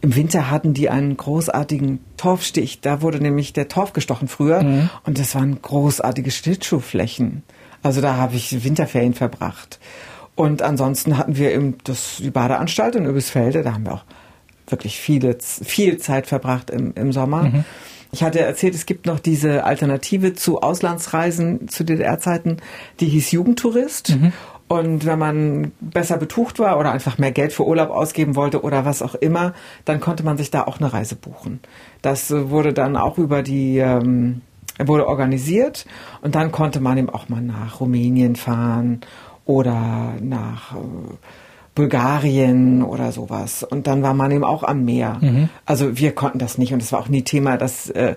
[0.00, 2.80] Im Winter hatten die einen großartigen Torfstich.
[2.80, 4.62] Da wurde nämlich der Torf gestochen früher.
[4.62, 4.90] Mhm.
[5.04, 7.42] Und das waren großartige Schlittschuhflächen.
[7.86, 9.78] Also da habe ich Winterferien verbracht.
[10.34, 13.62] Und ansonsten hatten wir eben das, die Badeanstalt in Übisfelde.
[13.62, 14.04] Da haben wir auch
[14.66, 17.44] wirklich viele, viel Zeit verbracht im, im Sommer.
[17.44, 17.64] Mhm.
[18.10, 22.56] Ich hatte erzählt, es gibt noch diese Alternative zu Auslandsreisen zu DDR-Zeiten,
[22.98, 24.16] die hieß Jugendtourist.
[24.16, 24.32] Mhm.
[24.66, 28.84] Und wenn man besser betucht war oder einfach mehr Geld für Urlaub ausgeben wollte oder
[28.84, 31.60] was auch immer, dann konnte man sich da auch eine Reise buchen.
[32.02, 34.40] Das wurde dann auch über die ähm,
[34.84, 35.86] wurde organisiert
[36.22, 39.00] und dann konnte man eben auch mal nach Rumänien fahren
[39.44, 40.78] oder nach äh,
[41.74, 43.62] Bulgarien oder sowas.
[43.62, 45.18] Und dann war man eben auch am Meer.
[45.20, 45.48] Mhm.
[45.64, 48.16] Also wir konnten das nicht und es war auch nie Thema, dass äh,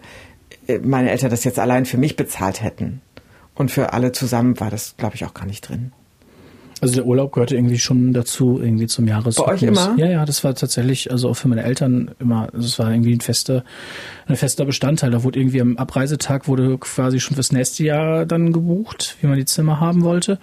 [0.84, 3.02] meine Eltern das jetzt allein für mich bezahlt hätten.
[3.56, 5.91] Und für alle zusammen war das, glaube ich, auch gar nicht drin.
[6.82, 9.46] Also der Urlaub gehörte irgendwie schon dazu, irgendwie zum Jahresrhythmus.
[9.46, 9.96] Bei euch immer?
[9.98, 13.13] Ja, ja, das war tatsächlich, also auch für meine Eltern immer, also es war irgendwie
[13.13, 13.63] ein fester,
[14.28, 15.12] ein fester Bestandteil.
[15.12, 19.38] Da wurde irgendwie am Abreisetag wurde quasi schon fürs nächste Jahr dann gebucht, wie man
[19.38, 20.39] die Zimmer haben wollte.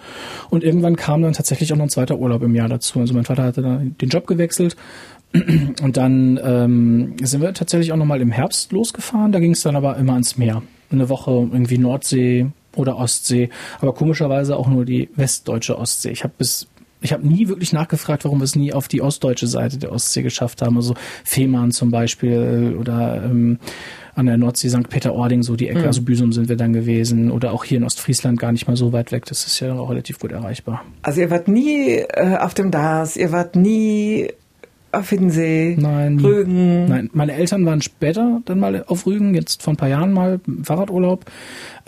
[0.49, 2.99] Und irgendwann kam dann tatsächlich auch noch ein zweiter Urlaub im Jahr dazu.
[2.99, 4.75] Also mein Vater hatte dann den Job gewechselt
[5.81, 9.31] und dann ähm, sind wir tatsächlich auch nochmal im Herbst losgefahren.
[9.31, 10.61] Da ging es dann aber immer ans Meer.
[10.89, 16.11] Eine Woche irgendwie Nordsee, oder Ostsee, aber komischerweise auch nur die westdeutsche Ostsee.
[16.11, 16.67] Ich habe bis
[17.01, 20.23] Ich habe nie wirklich nachgefragt, warum wir es nie auf die ostdeutsche Seite der Ostsee
[20.23, 20.77] geschafft haben.
[20.77, 23.59] Also Fehmarn zum Beispiel oder ähm,
[24.15, 24.89] an der Nordsee St.
[24.89, 25.85] Peter-Ording, so die Ecke, mhm.
[25.85, 28.91] also Büsum sind wir dann gewesen oder auch hier in Ostfriesland gar nicht mal so
[28.93, 29.25] weit weg.
[29.25, 30.83] Das ist ja auch relativ gut erreichbar.
[31.03, 34.29] Also ihr wart nie äh, auf dem Dars, ihr wart nie
[34.99, 36.87] auf Hiddensee, Nein, Rügen.
[36.87, 40.39] Nein, meine Eltern waren später dann mal auf Rügen, jetzt vor ein paar Jahren mal
[40.45, 41.25] im Fahrradurlaub.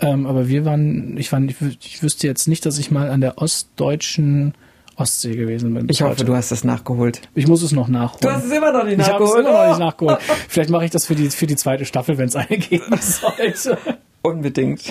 [0.00, 3.20] Ähm, aber wir waren, ich war, ich, ich wüsste jetzt nicht, dass ich mal an
[3.20, 4.54] der ostdeutschen
[4.96, 5.86] Ostsee gewesen bin.
[5.88, 6.24] Ich hoffe, heute.
[6.24, 7.22] du hast das nachgeholt.
[7.34, 8.20] Ich muss es noch nachholen.
[8.20, 9.20] Du hast es immer noch nicht nachgeholt.
[9.20, 10.18] Ich habe es immer noch nicht nachgeholt.
[10.48, 13.78] Vielleicht mache ich das für die, für die zweite Staffel, wenn es eine geben sollte.
[14.22, 14.82] Unbedingt.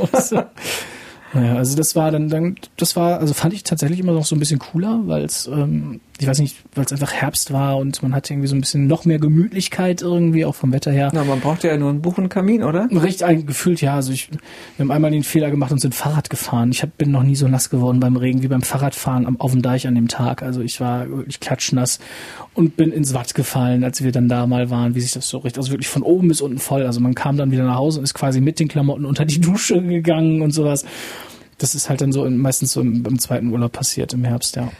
[1.34, 4.36] Naja, also das war dann, dann, das war, also fand ich tatsächlich immer noch so
[4.36, 8.04] ein bisschen cooler, weil es, ähm, ich weiß nicht, weil es einfach Herbst war und
[8.04, 11.10] man hatte irgendwie so ein bisschen noch mehr Gemütlichkeit irgendwie, auch vom Wetter her.
[11.14, 12.90] Na, man braucht ja nur ein Buch und Kamin, oder?
[12.92, 13.96] Richtig ein, gefühlt, ja.
[13.96, 16.72] Also ich, wir haben einmal den Fehler gemacht und sind Fahrrad gefahren.
[16.72, 19.52] Ich hab, bin noch nie so nass geworden beim Regen wie beim Fahrradfahren am, auf
[19.52, 20.44] dem Deich an dem Tag.
[20.44, 22.00] Also ich war wirklich klatschnass
[22.54, 25.38] und bin ins Watt gefallen, als wir dann da mal waren, wie sich das so
[25.38, 26.86] richtig, also wirklich von oben bis unten voll.
[26.86, 29.40] Also man kam dann wieder nach Hause und ist quasi mit den Klamotten unter die
[29.42, 30.84] Dusche gegangen und sowas
[31.60, 34.72] das ist halt dann so meistens so im, im zweiten Urlaub passiert, im Herbst, ja.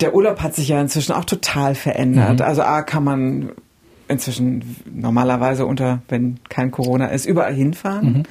[0.00, 2.38] Der Urlaub hat sich ja inzwischen auch total verändert.
[2.38, 2.44] Mhm.
[2.44, 3.50] Also A kann man
[4.08, 8.12] inzwischen normalerweise unter, wenn kein Corona ist, überall hinfahren.
[8.12, 8.22] Mhm.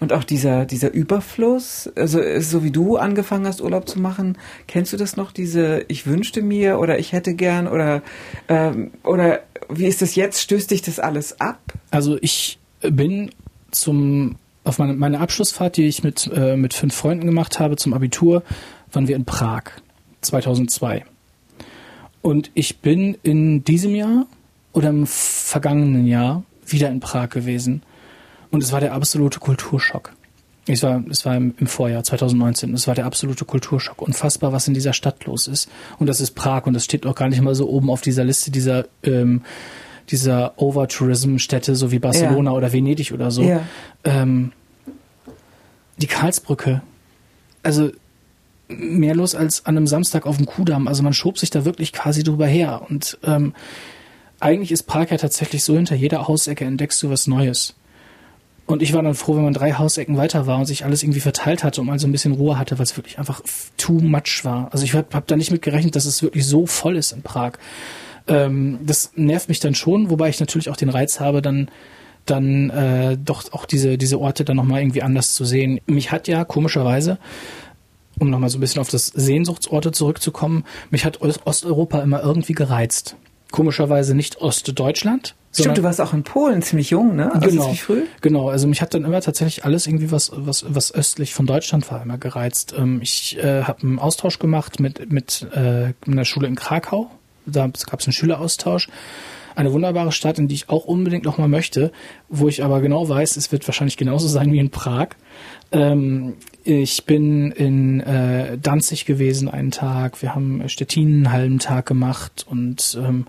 [0.00, 4.92] Und auch dieser, dieser Überfluss, also so wie du angefangen hast, Urlaub zu machen, kennst
[4.92, 8.02] du das noch, diese ich wünschte mir oder ich hätte gern oder,
[8.48, 10.42] ähm, oder wie ist das jetzt?
[10.42, 11.58] Stößt dich das alles ab?
[11.90, 13.30] Also ich bin
[13.70, 17.92] zum auf meine, meine Abschlussfahrt, die ich mit, äh, mit fünf Freunden gemacht habe zum
[17.92, 18.42] Abitur,
[18.92, 19.64] waren wir in Prag
[20.22, 21.04] 2002.
[22.24, 24.26] Und ich bin in diesem Jahr
[24.72, 27.82] oder im vergangenen Jahr wieder in Prag gewesen.
[28.50, 30.14] Und es war der absolute Kulturschock.
[30.66, 32.72] Es war, es war im, Vorjahr 2019.
[32.72, 34.00] Es war der absolute Kulturschock.
[34.00, 35.68] Unfassbar, was in dieser Stadt los ist.
[35.98, 38.24] Und das ist Prag und das steht auch gar nicht mal so oben auf dieser
[38.24, 39.42] Liste dieser ähm,
[40.10, 42.56] dieser Overtourism-Städte, so wie Barcelona ja.
[42.56, 43.42] oder Venedig oder so.
[43.42, 43.60] Ja.
[44.04, 44.52] Ähm,
[45.98, 46.80] die Karlsbrücke,
[47.62, 47.90] also
[48.68, 50.88] mehr los als an einem Samstag auf dem Kudamm.
[50.88, 52.82] Also man schob sich da wirklich quasi drüber her.
[52.88, 53.54] Und ähm,
[54.40, 57.74] eigentlich ist Prag ja tatsächlich so, hinter jeder Hausecke entdeckst du was Neues.
[58.66, 61.20] Und ich war dann froh, wenn man drei Hausecken weiter war und sich alles irgendwie
[61.20, 63.42] verteilt hatte und man so ein bisschen Ruhe hatte, weil es wirklich einfach
[63.76, 64.72] too much war.
[64.72, 67.20] Also ich habe hab da nicht mit gerechnet, dass es wirklich so voll ist in
[67.20, 67.52] Prag.
[68.26, 71.68] Ähm, das nervt mich dann schon, wobei ich natürlich auch den Reiz habe, dann
[72.24, 75.80] dann äh, doch auch diese diese Orte dann nochmal irgendwie anders zu sehen.
[75.84, 77.18] Mich hat ja komischerweise
[78.18, 83.16] um nochmal so ein bisschen auf das Sehnsuchtsorte zurückzukommen, mich hat Osteuropa immer irgendwie gereizt.
[83.50, 87.32] Komischerweise nicht Ostdeutschland, Stimmt, du warst auch in Polen ziemlich jung, ne?
[87.32, 87.72] Also genau.
[87.74, 88.02] früh?
[88.20, 91.88] Genau, also mich hat dann immer tatsächlich alles irgendwie was, was, was östlich von Deutschland
[91.92, 92.74] war immer gereizt.
[92.76, 97.10] Ähm, ich äh, habe einen Austausch gemacht mit, mit äh, einer Schule in Krakau.
[97.46, 98.88] Da gab es einen Schüleraustausch.
[99.54, 101.92] Eine wunderbare Stadt, in die ich auch unbedingt nochmal möchte,
[102.28, 105.10] wo ich aber genau weiß, es wird wahrscheinlich genauso sein wie in Prag.
[105.70, 110.22] Ähm, ich bin in äh, Danzig gewesen einen Tag.
[110.22, 113.26] Wir haben Stettin einen halben Tag gemacht und ähm,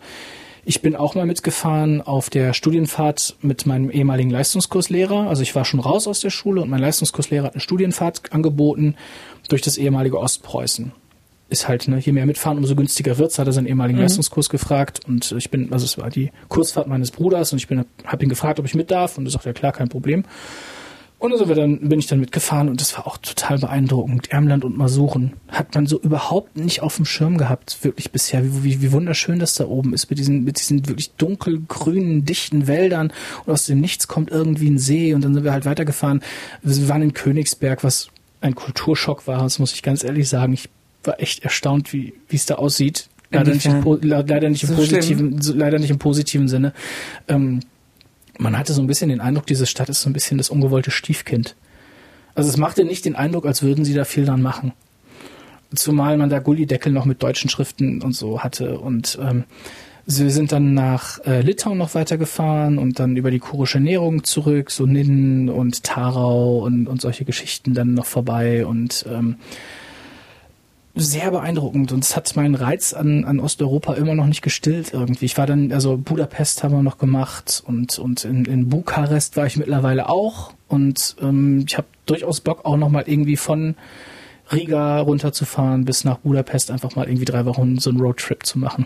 [0.64, 5.28] ich bin auch mal mitgefahren auf der Studienfahrt mit meinem ehemaligen Leistungskurslehrer.
[5.28, 8.96] Also ich war schon raus aus der Schule und mein Leistungskurslehrer hat eine Studienfahrt angeboten
[9.50, 10.94] durch das ehemalige Ostpreußen.
[11.50, 14.04] Ist halt, ne, je mehr mitfahren, umso günstiger wird's, hat er seinen ehemaligen mhm.
[14.04, 17.86] Leistungskurs gefragt und ich bin, also es war die Kursfahrt meines Bruders und ich bin,
[18.06, 20.24] habe ihn gefragt, ob ich mit darf und er sagt, ja klar, kein Problem.
[21.18, 24.32] Und also dann, bin ich dann mitgefahren und das war auch total beeindruckend.
[24.32, 28.44] Ermland und Masuren hat man so überhaupt nicht auf dem Schirm gehabt, wirklich bisher.
[28.44, 32.68] Wie, wie, wie wunderschön das da oben ist mit diesen, mit diesen wirklich dunkelgrünen, dichten
[32.68, 33.14] Wäldern
[33.46, 36.22] und aus dem Nichts kommt irgendwie ein See und dann sind wir halt weitergefahren.
[36.62, 38.10] Wir waren in Königsberg, was
[38.42, 40.54] ein Kulturschock war, das muss ich ganz ehrlich sagen.
[40.54, 40.70] Ich
[41.04, 43.10] war echt erstaunt, wie wie es da aussieht.
[43.32, 46.74] Leider nicht, im, leider, nicht im so positiven, leider nicht im positiven Sinne.
[47.28, 47.62] Ähm,
[48.38, 50.92] man hatte so ein bisschen den Eindruck, diese Stadt ist so ein bisschen das ungewollte
[50.92, 51.56] Stiefkind.
[52.36, 54.74] Also es machte nicht den Eindruck, als würden sie da viel dran machen.
[55.74, 58.78] Zumal man da Gullideckel noch mit deutschen Schriften und so hatte.
[58.80, 59.46] Und ähm,
[60.06, 64.70] sie sind dann nach äh, Litauen noch weitergefahren und dann über die kurische Ernährung zurück,
[64.70, 68.66] so Nidden und Tarau und, und solche Geschichten dann noch vorbei.
[68.66, 69.38] Und ähm,
[70.96, 75.26] sehr beeindruckend und es hat meinen Reiz an, an Osteuropa immer noch nicht gestillt irgendwie.
[75.26, 79.46] Ich war dann, also Budapest haben wir noch gemacht und, und in, in Bukarest war
[79.46, 83.76] ich mittlerweile auch und ähm, ich habe durchaus Bock auch nochmal irgendwie von
[84.52, 88.86] Riga runterzufahren bis nach Budapest, einfach mal irgendwie drei Wochen so einen Roadtrip zu machen.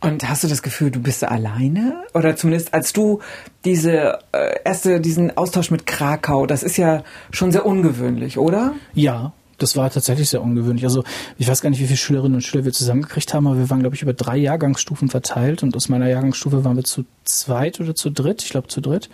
[0.00, 2.04] Und hast du das Gefühl, du bist alleine?
[2.12, 3.20] Oder zumindest als du
[3.64, 8.74] diese äh, erste, diesen Austausch mit Krakau, das ist ja schon sehr ungewöhnlich, oder?
[8.92, 10.84] Ja, das war tatsächlich sehr ungewöhnlich.
[10.84, 11.04] Also
[11.38, 13.80] ich weiß gar nicht, wie viele Schülerinnen und Schüler wir zusammengekriegt haben, aber wir waren,
[13.80, 17.94] glaube ich, über drei Jahrgangsstufen verteilt und aus meiner Jahrgangsstufe waren wir zu zweit oder
[17.94, 19.10] zu dritt, ich glaube zu dritt.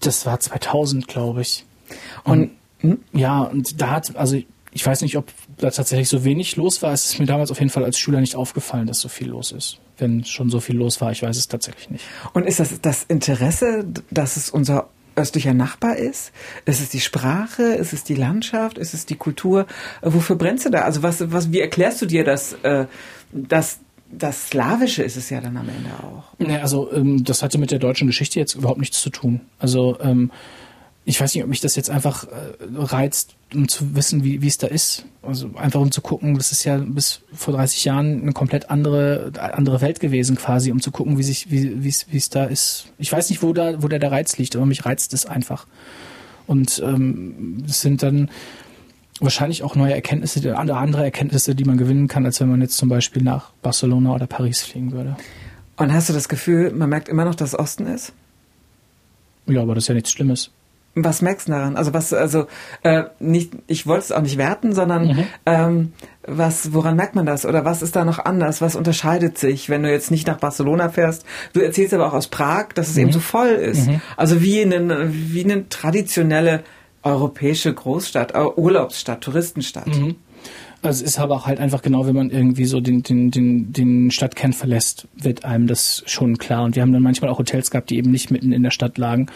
[0.00, 1.64] Das war 2000, glaube ich.
[2.24, 2.50] Und,
[2.82, 2.98] und hm?
[3.12, 4.38] ja, und da hat, also
[4.70, 6.92] ich weiß nicht, ob da tatsächlich so wenig los war.
[6.92, 9.50] Es ist mir damals auf jeden Fall als Schüler nicht aufgefallen, dass so viel los
[9.50, 9.78] ist.
[9.96, 12.04] Wenn schon so viel los war, ich weiß es tatsächlich nicht.
[12.34, 16.32] Und ist das das Interesse, dass es unser östlicher Nachbar ist?
[16.64, 17.62] Ist es die Sprache?
[17.62, 18.78] Ist es die Landschaft?
[18.78, 19.66] Ist es die Kultur?
[20.00, 20.82] Äh, wofür brennst du da?
[20.82, 22.86] Also was, was, wie erklärst du dir das, äh,
[23.32, 26.32] dass das Slawische ist es ja dann am Ende auch.
[26.38, 29.42] Ja, also ähm, das hatte mit der deutschen Geschichte jetzt überhaupt nichts zu tun.
[29.58, 30.30] Also ähm,
[31.04, 32.28] ich weiß nicht, ob mich das jetzt einfach äh,
[32.74, 35.04] reizt, um zu wissen, wie es da ist.
[35.28, 39.30] Also einfach um zu gucken, das ist ja bis vor 30 Jahren eine komplett andere,
[39.38, 42.86] andere Welt gewesen quasi, um zu gucken, wie sich, wie, wie es, es da ist.
[42.96, 45.66] Ich weiß nicht, wo da, wo da der Reiz liegt, aber mich reizt es einfach.
[46.46, 48.30] Und ähm, das sind dann
[49.20, 52.88] wahrscheinlich auch neue Erkenntnisse, andere Erkenntnisse, die man gewinnen kann, als wenn man jetzt zum
[52.88, 55.14] Beispiel nach Barcelona oder Paris fliegen würde.
[55.76, 58.14] Und hast du das Gefühl, man merkt immer noch, dass Osten ist?
[59.44, 60.52] Ja, aber das ist ja nichts Schlimmes.
[61.04, 61.76] Was merkst du daran?
[61.76, 62.46] Also was, also
[62.82, 65.24] äh, nicht, ich wollte es auch nicht werten, sondern mhm.
[65.46, 65.92] ähm,
[66.26, 67.46] was, woran merkt man das?
[67.46, 68.60] Oder was ist da noch anders?
[68.60, 71.24] Was unterscheidet sich, wenn du jetzt nicht nach Barcelona fährst?
[71.52, 73.02] Du erzählst aber auch aus Prag, dass es mhm.
[73.02, 73.88] eben so voll ist.
[73.88, 74.00] Mhm.
[74.16, 76.64] Also wie eine, wie eine traditionelle
[77.02, 79.86] europäische Großstadt, äh, Urlaubsstadt, Touristenstadt.
[79.86, 80.16] Mhm.
[80.80, 83.72] Also es ist aber auch halt einfach genau, wenn man irgendwie so den, den, den,
[83.72, 86.64] den Stadtkern verlässt, wird einem das schon klar.
[86.64, 88.96] Und wir haben dann manchmal auch Hotels gehabt, die eben nicht mitten in der Stadt
[88.96, 89.26] lagen,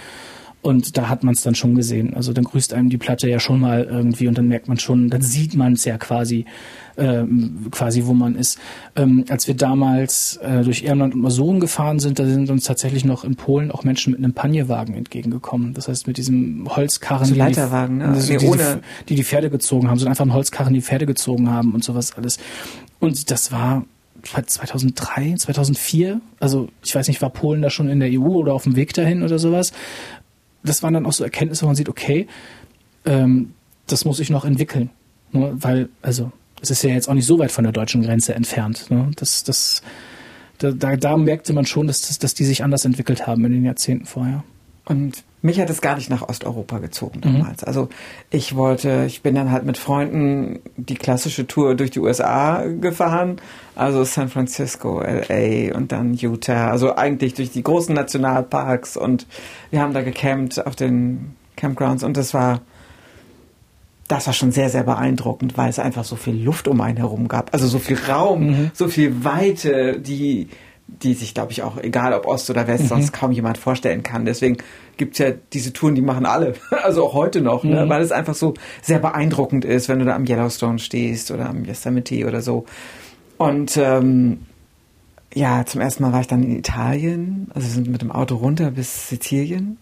[0.62, 2.14] und da hat man es dann schon gesehen.
[2.14, 5.10] Also dann grüßt einem die Platte ja schon mal irgendwie und dann merkt man schon,
[5.10, 6.44] dann sieht man es ja quasi,
[6.96, 8.58] ähm, quasi wo man ist.
[8.94, 13.04] Ähm, als wir damals äh, durch Ehrenland und Masuren gefahren sind, da sind uns tatsächlich
[13.04, 15.74] noch in Polen auch Menschen mit einem Panierwagen entgegengekommen.
[15.74, 18.12] Das heißt mit diesem Holzkarren, so Leiterwagen, die, ne?
[18.12, 21.50] also die, ohne die, die Pferde gezogen haben, so einfach ein Holzkarren, die Pferde gezogen
[21.50, 22.38] haben und sowas alles.
[23.00, 23.84] Und das war
[24.22, 28.62] 2003, 2004, also ich weiß nicht, war Polen da schon in der EU oder auf
[28.62, 29.72] dem Weg dahin oder sowas
[30.62, 32.26] das waren dann auch so Erkenntnisse, wo man sieht, okay,
[33.04, 33.54] ähm,
[33.86, 34.90] das muss ich noch entwickeln.
[35.32, 35.52] Ne?
[35.54, 38.90] Weil, also, es ist ja jetzt auch nicht so weit von der deutschen Grenze entfernt.
[38.90, 39.10] Ne?
[39.16, 39.82] Das, das,
[40.58, 43.64] da, da, da merkte man schon, dass, dass die sich anders entwickelt haben in den
[43.64, 44.44] Jahrzehnten vorher.
[44.84, 47.38] Und mich hat es gar nicht nach Osteuropa gezogen mhm.
[47.38, 47.62] damals.
[47.62, 47.68] Mhm.
[47.68, 47.88] Also
[48.30, 53.40] ich wollte, ich bin dann halt mit Freunden die klassische Tour durch die USA gefahren,
[53.74, 59.26] also San Francisco, LA und dann Utah, also eigentlich durch die großen Nationalparks und
[59.70, 62.60] wir haben da gecampt auf den Campgrounds und das war
[64.08, 67.28] das war schon sehr, sehr beeindruckend, weil es einfach so viel Luft um einen herum
[67.28, 67.54] gab.
[67.54, 68.70] Also so viel Raum, mhm.
[68.74, 70.48] so viel Weite, die
[70.86, 72.88] die sich, glaube ich, auch, egal ob Ost oder West, mhm.
[72.88, 74.24] sonst kaum jemand vorstellen kann.
[74.24, 74.58] Deswegen
[74.96, 77.70] gibt's ja diese Touren, die machen alle, also auch heute noch, ne?
[77.70, 77.76] mhm.
[77.76, 77.88] ne?
[77.88, 81.64] weil es einfach so sehr beeindruckend ist, wenn du da am Yellowstone stehst oder am
[81.64, 82.66] Yosemite oder so.
[83.38, 84.46] Und ähm,
[85.34, 88.36] ja, zum ersten Mal war ich dann in Italien, also wir sind mit dem Auto
[88.36, 89.78] runter bis Sizilien.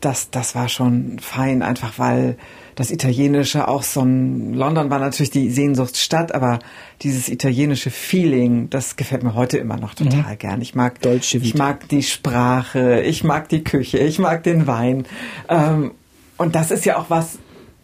[0.00, 2.36] Das, das war schon fein, einfach weil
[2.74, 6.58] das Italienische auch so ein, London war natürlich die Sehnsuchtsstadt, aber
[7.02, 10.38] dieses italienische Feeling, das gefällt mir heute immer noch total mhm.
[10.38, 10.60] gern.
[10.60, 15.06] Ich mag, Deutsche ich mag die Sprache, ich mag die Küche, ich mag den Wein.
[15.48, 15.92] Ähm,
[16.36, 17.38] und das ist ja auch was,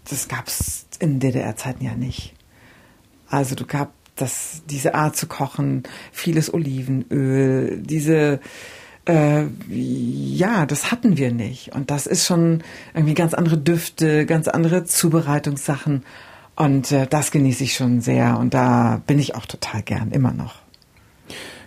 [0.08, 2.34] das gab's in DDR-Zeiten ja nicht.
[3.28, 8.40] Also du gab das, diese Art zu kochen, vieles Olivenöl, diese,
[9.10, 11.74] äh, ja, das hatten wir nicht.
[11.74, 12.62] Und das ist schon
[12.94, 16.04] irgendwie ganz andere Düfte, ganz andere Zubereitungssachen.
[16.56, 18.38] Und äh, das genieße ich schon sehr.
[18.38, 20.56] Und da bin ich auch total gern, immer noch.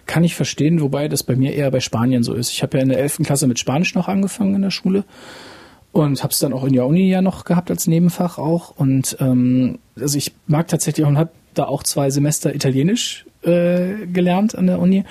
[0.05, 2.51] Kann ich verstehen, wobei das bei mir eher bei Spanien so ist.
[2.51, 3.19] Ich habe ja in der 11.
[3.23, 5.05] Klasse mit Spanisch noch angefangen in der Schule
[5.91, 8.71] und habe es dann auch in der Uni ja noch gehabt als Nebenfach auch.
[8.75, 14.55] Und ähm, also ich mag tatsächlich und habe da auch zwei Semester Italienisch äh, gelernt
[14.55, 15.03] an der Uni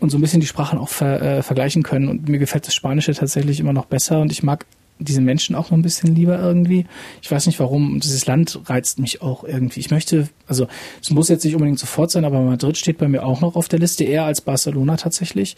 [0.00, 2.08] und so ein bisschen die Sprachen auch ver, äh, vergleichen können.
[2.08, 4.66] Und mir gefällt das Spanische tatsächlich immer noch besser und ich mag
[4.98, 6.86] diese Menschen auch noch ein bisschen lieber irgendwie.
[7.20, 8.00] Ich weiß nicht warum.
[8.00, 9.80] Dieses Land reizt mich auch irgendwie.
[9.80, 10.68] Ich möchte, also
[11.02, 13.68] es muss jetzt nicht unbedingt sofort sein, aber Madrid steht bei mir auch noch auf
[13.68, 15.56] der Liste, eher als Barcelona tatsächlich.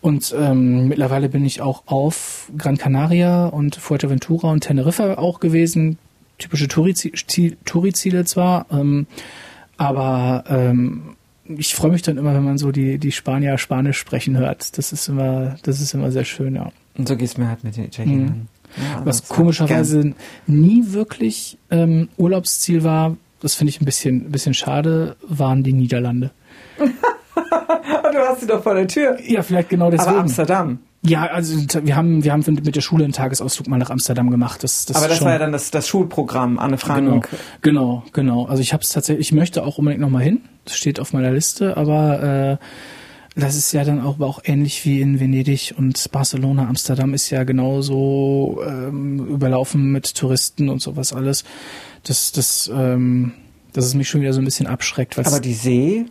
[0.00, 5.98] Und ähm, mittlerweile bin ich auch auf Gran Canaria und Fuerteventura und Teneriffa auch gewesen.
[6.36, 9.06] Typische Touri-Ziele zwar, ähm,
[9.76, 11.16] aber ähm,
[11.46, 14.76] ich freue mich dann immer, wenn man so die, die Spanier Spanisch sprechen hört.
[14.78, 16.70] Das ist immer, das ist immer sehr schön, ja.
[16.96, 18.26] Und so geht's mir halt mit den Italienern.
[18.26, 18.48] Mhm.
[18.76, 20.14] Ja, Was das komischerweise
[20.46, 25.72] nie wirklich ähm, Urlaubsziel war, das finde ich ein bisschen, ein bisschen schade, waren die
[25.72, 26.30] Niederlande.
[28.12, 29.18] Du hast sie doch vor der Tür.
[29.26, 30.10] Ja, vielleicht genau deswegen.
[30.10, 30.78] Aber Amsterdam.
[31.06, 34.62] Ja, also wir haben, wir haben mit der Schule einen Tagesausflug mal nach Amsterdam gemacht.
[34.62, 37.28] Das, das Aber das schon, war ja dann das, das Schulprogramm, Anne genau, Frank.
[37.60, 38.46] genau, genau.
[38.46, 40.40] Also ich habe es tatsächlich, ich möchte auch unbedingt nochmal hin.
[40.64, 45.00] Das steht auf meiner Liste, aber äh, das ist ja dann auch, auch ähnlich wie
[45.00, 46.68] in Venedig und Barcelona.
[46.68, 51.44] Amsterdam ist ja genauso ähm, überlaufen mit Touristen und sowas alles.
[52.04, 53.32] Das, das, ähm,
[53.72, 55.18] dass es mich schon wieder so ein bisschen abschreckt.
[55.18, 56.06] Aber die See,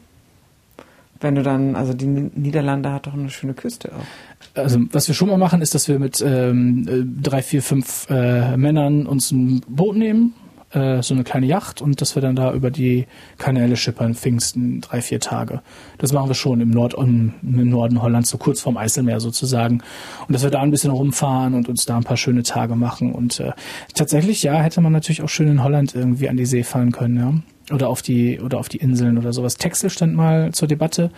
[1.23, 4.57] wenn du dann, also die Niederlande hat doch eine schöne Küste auch.
[4.57, 8.07] also was wir schon mal machen, ist, dass wir mit ähm, äh, drei, vier, fünf
[8.09, 10.33] äh, Männern uns ein Boot nehmen,
[10.71, 13.05] äh, so eine kleine Yacht und dass wir dann da über die
[13.37, 15.61] Kanäle schippern, Pfingsten, drei, vier Tage.
[15.97, 19.81] Das machen wir schon im, Nord im Norden Hollands, so kurz vorm Eiselmeer sozusagen.
[20.27, 23.13] Und dass wir da ein bisschen rumfahren und uns da ein paar schöne Tage machen.
[23.13, 23.51] Und äh,
[23.93, 27.17] tatsächlich, ja, hätte man natürlich auch schön in Holland irgendwie an die See fahren können,
[27.17, 27.33] ja.
[27.71, 29.55] Oder auf die, oder auf die Inseln oder sowas.
[29.55, 31.11] Texel stand mal zur Debatte,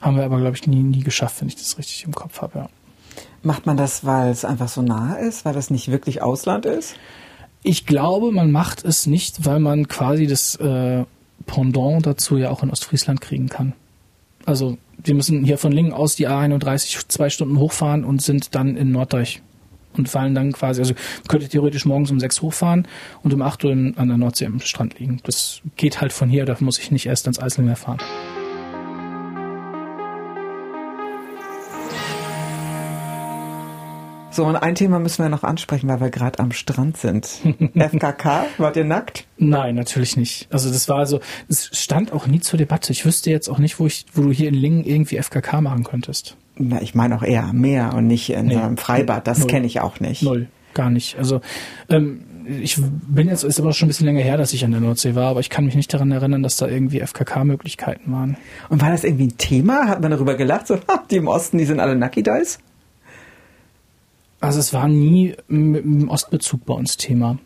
[0.00, 2.58] haben wir aber, glaube ich, nie, nie geschafft, wenn ich das richtig im Kopf habe,
[2.58, 2.68] ja.
[3.42, 6.96] Macht man das, weil es einfach so nah ist, weil das nicht wirklich Ausland ist?
[7.62, 11.04] Ich glaube, man macht es nicht, weil man quasi das äh,
[11.46, 13.72] Pendant dazu ja auch in Ostfriesland kriegen kann.
[14.44, 18.76] Also wir müssen hier von Lingen aus die A31 zwei Stunden hochfahren und sind dann
[18.76, 19.42] in Norddeich
[19.98, 20.94] und fallen dann quasi, also
[21.28, 22.86] könnte theoretisch morgens um sechs hochfahren
[23.22, 25.20] und um acht Uhr an der Nordsee am Strand liegen.
[25.24, 27.98] Das geht halt von hier, da muss ich nicht erst ans Eiselmeer fahren.
[34.36, 37.26] So, und ein Thema müssen wir noch ansprechen, weil wir gerade am Strand sind.
[37.74, 39.26] FKK, wart ihr nackt?
[39.38, 40.46] Nein, natürlich nicht.
[40.52, 42.92] Also das war so, es stand auch nie zur Debatte.
[42.92, 45.84] Ich wüsste jetzt auch nicht, wo ich, wo du hier in Lingen irgendwie FKK machen
[45.84, 46.36] könntest.
[46.58, 48.56] Na, ich meine auch eher am Meer und nicht in Nee.
[48.56, 49.26] einem Freibad.
[49.26, 50.22] Das kenne ich auch nicht.
[50.22, 51.18] Null, gar nicht.
[51.18, 51.40] Also
[51.90, 52.22] ähm,
[52.60, 55.14] ich bin jetzt, ist aber schon ein bisschen länger her, dass ich an der Nordsee
[55.14, 58.36] war, aber ich kann mich nicht daran erinnern, dass da irgendwie FKK-Möglichkeiten waren.
[58.68, 59.88] Und war das irgendwie ein Thema?
[59.88, 60.68] Hat man darüber gelacht?
[60.68, 60.78] So,
[61.10, 62.58] die im Osten, die sind alle Nucky Dice?
[64.40, 67.38] Also es war nie mit dem Ostbezug bei uns Thema.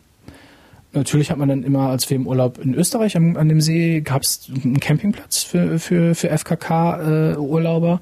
[0.93, 4.01] Natürlich hat man dann immer, als wir im Urlaub in Österreich am, an dem See,
[4.01, 7.91] gab es einen Campingplatz für, für, für FKK-Urlauber.
[7.93, 8.01] aber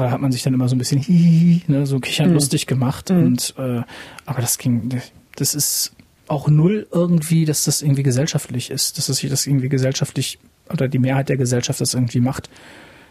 [0.00, 3.10] da hat man sich dann immer so ein bisschen hihihi, ne, so kichern lustig gemacht.
[3.10, 3.82] Und äh,
[4.26, 5.00] aber das ging,
[5.36, 5.92] das ist
[6.28, 10.38] auch null irgendwie, dass das irgendwie gesellschaftlich ist, dass das sich das irgendwie gesellschaftlich
[10.70, 12.48] oder die Mehrheit der Gesellschaft das irgendwie macht.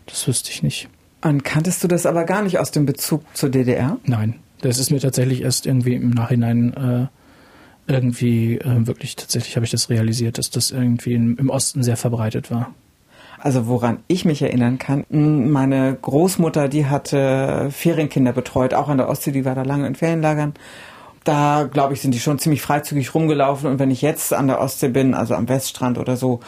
[0.07, 0.89] Das wüsste ich nicht.
[1.21, 3.99] Und kanntest du das aber gar nicht aus dem Bezug zur DDR?
[4.05, 7.07] Nein, das ist mir tatsächlich erst irgendwie im Nachhinein äh,
[7.91, 11.97] irgendwie äh, wirklich tatsächlich habe ich das realisiert, dass das irgendwie im, im Osten sehr
[11.97, 12.73] verbreitet war.
[13.43, 19.09] Also woran ich mich erinnern kann, meine Großmutter, die hatte Ferienkinder betreut, auch an der
[19.09, 20.53] Ostsee, die war da lange in Ferienlagern.
[21.23, 23.69] Da, glaube ich, sind die schon ziemlich freizügig rumgelaufen.
[23.69, 26.39] Und wenn ich jetzt an der Ostsee bin, also am Weststrand oder so,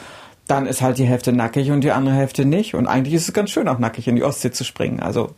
[0.47, 2.75] dann ist halt die Hälfte nackig und die andere Hälfte nicht.
[2.75, 4.99] Und eigentlich ist es ganz schön, auch nackig in die Ostsee zu springen.
[4.99, 5.31] Also,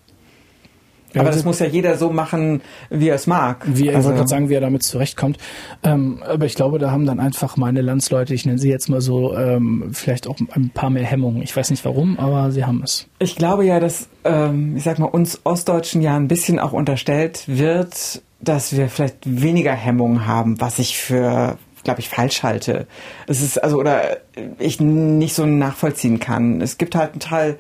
[1.20, 3.66] aber also- das muss ja jeder so machen, wie er es mag.
[3.68, 5.38] Wie, ich also, wollte gerade sagen, wie er damit zurechtkommt.
[5.84, 9.02] Ähm, aber ich glaube, da haben dann einfach meine Landsleute, ich nenne sie jetzt mal
[9.02, 11.42] so, ähm, vielleicht auch ein paar mehr Hemmungen.
[11.42, 13.08] Ich weiß nicht warum, aber sie haben es.
[13.20, 17.44] Ich glaube ja, dass, ähm, ich sag mal, uns Ostdeutschen ja ein bisschen auch unterstellt
[17.48, 22.88] wird, dass wir vielleicht weniger Hemmungen haben, was ich für, glaube ich, falsch halte.
[23.28, 24.18] Es ist, also, oder
[24.60, 26.62] ich nicht so nachvollziehen kann.
[26.62, 27.58] Es gibt halt einen Teil,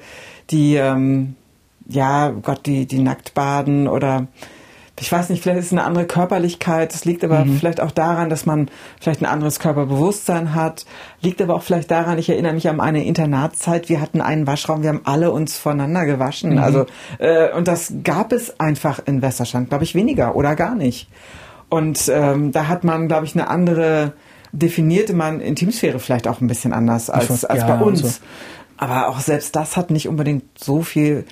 [0.52, 1.36] die, ähm,
[1.88, 4.28] ja, Gott, die, die nackt baden oder
[4.98, 6.94] ich weiß nicht, vielleicht ist es eine andere Körperlichkeit.
[6.94, 8.70] Das liegt aber vielleicht auch daran, dass man
[9.02, 10.86] vielleicht ein anderes Körperbewusstsein hat.
[11.22, 14.84] Liegt aber auch vielleicht daran, ich erinnere mich an eine Internatszeit, wir hatten einen Waschraum,
[14.84, 16.58] wir haben alle uns voneinander gewaschen.
[16.60, 16.86] Also,
[17.20, 21.10] äh, und das gab es einfach in Westerstand, glaube ich, weniger oder gar nicht.
[21.68, 24.14] Und ähm, da hat man, glaube ich, eine andere,
[24.54, 28.00] definierte man Intimsphäre vielleicht auch ein bisschen anders als, weiß- als ja, bei uns.
[28.02, 28.10] so.
[28.78, 31.26] Aber auch selbst das hat nicht unbedingt so viel,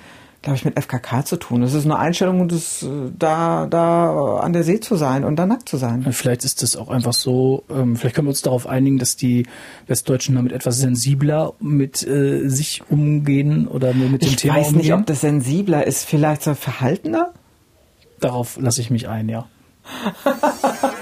[0.44, 1.62] glaube ich, mit FKK zu tun.
[1.62, 2.86] Es ist eine Einstellung, es, äh,
[3.18, 6.06] da, da an der See zu sein und da nackt zu sein.
[6.12, 9.46] Vielleicht ist das auch einfach so, ähm, vielleicht können wir uns darauf einigen, dass die
[9.86, 14.82] Westdeutschen damit etwas sensibler mit äh, sich umgehen oder mit dem Ich Thema weiß umgehen.
[14.82, 17.32] nicht, ob das sensibler ist, vielleicht so verhaltener?
[18.20, 19.46] Darauf lasse ich mich ein, ja.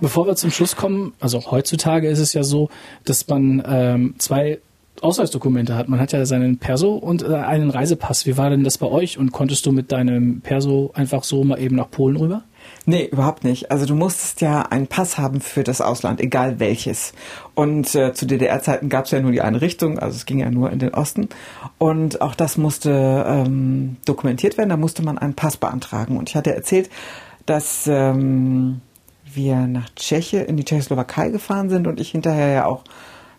[0.00, 2.68] Bevor wir zum Schluss kommen, also heutzutage ist es ja so,
[3.04, 4.58] dass man ähm, zwei
[5.00, 5.88] Ausweisdokumente hat.
[5.88, 8.26] Man hat ja seinen Perso und äh, einen Reisepass.
[8.26, 9.18] Wie war denn das bei euch?
[9.18, 12.42] Und konntest du mit deinem Perso einfach so mal eben nach Polen rüber?
[12.84, 13.70] Nee, überhaupt nicht.
[13.70, 17.12] Also du musstest ja einen Pass haben für das Ausland, egal welches.
[17.54, 20.50] Und äh, zu DDR-Zeiten gab es ja nur die eine Richtung, also es ging ja
[20.50, 21.28] nur in den Osten.
[21.78, 26.16] Und auch das musste ähm, dokumentiert werden, da musste man einen Pass beantragen.
[26.16, 26.90] Und ich hatte erzählt,
[27.46, 28.80] dass ähm,
[29.36, 32.84] wir nach Tschechien, in die Tschechoslowakei gefahren sind und ich hinterher ja auch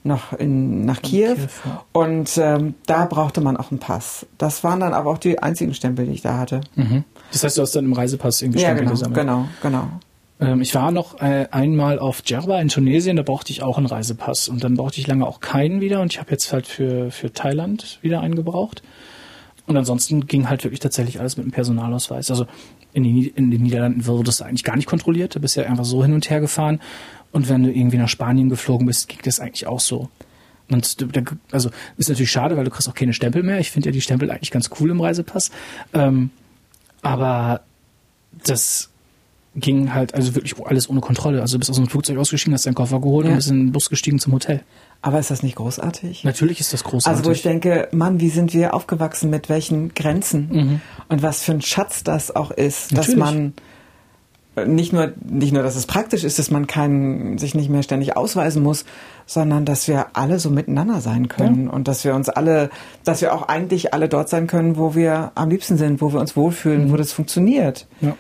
[0.03, 1.35] noch in, nach Kiew.
[1.35, 1.83] Kiew ja.
[1.91, 4.25] Und ähm, da brauchte man auch einen Pass.
[4.37, 6.61] Das waren dann aber auch die einzigen Stempel, die ich da hatte.
[6.75, 7.03] Mhm.
[7.31, 9.19] Das heißt, du hast dann im Reisepass irgendwie ja, Stempel genau, gesammelt?
[9.19, 9.87] genau, genau.
[10.39, 13.87] Ähm, ich war noch äh, einmal auf Djerba in Tunesien, da brauchte ich auch einen
[13.87, 14.49] Reisepass.
[14.49, 16.01] Und dann brauchte ich lange auch keinen wieder.
[16.01, 18.83] Und ich habe jetzt halt für, für Thailand wieder einen gebraucht.
[19.65, 22.31] Und ansonsten ging halt wirklich tatsächlich alles mit einem Personalausweis.
[22.31, 22.45] Also
[22.93, 25.35] in, die, in den Niederlanden wurde das eigentlich gar nicht kontrolliert.
[25.35, 26.81] Du bist ja einfach so hin und her gefahren.
[27.31, 30.09] Und wenn du irgendwie nach Spanien geflogen bist, ging das eigentlich auch so.
[30.69, 30.97] Und
[31.51, 33.59] also ist natürlich schade, weil du kriegst auch keine Stempel mehr.
[33.59, 35.51] Ich finde ja die Stempel eigentlich ganz cool im Reisepass.
[35.93, 36.29] Ähm,
[37.01, 37.61] aber
[38.45, 38.89] das
[39.58, 41.41] ging halt also wirklich alles ohne Kontrolle.
[41.41, 43.32] Also du bist aus dem Flugzeug ausgestiegen, hast deinen Koffer geholt ja.
[43.32, 44.62] und bist in den Bus gestiegen zum Hotel.
[45.01, 46.24] Aber ist das nicht großartig?
[46.24, 47.18] Natürlich ist das großartig.
[47.18, 50.82] Also wo ich denke, Mann, wie sind wir aufgewachsen mit welchen Grenzen mhm.
[51.10, 53.20] und was für ein Schatz das auch ist, Natürlich.
[53.20, 53.53] dass man
[54.66, 58.18] nicht nur, nicht nur, dass es praktisch ist, dass man keinen, sich nicht mehr ständig
[58.18, 58.86] ausweisen muss,
[59.28, 61.72] sondern dass wir alle so miteinander sein können ja.
[61.72, 62.72] und dass wir uns alle,
[63.03, 66.20] dass wir auch eigentlich alle dort sein können, wo wir am liebsten sind, wo wir
[66.20, 66.91] uns wohlfühlen, mhm.
[66.91, 67.88] wo das funktioniert.
[68.01, 68.16] Ja.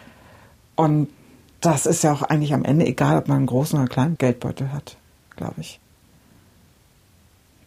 [0.75, 1.07] Und
[1.61, 4.71] das ist ja auch eigentlich am Ende egal, ob man einen großen oder kleinen Geldbeutel
[4.71, 4.97] hat,
[5.35, 5.79] glaube ich.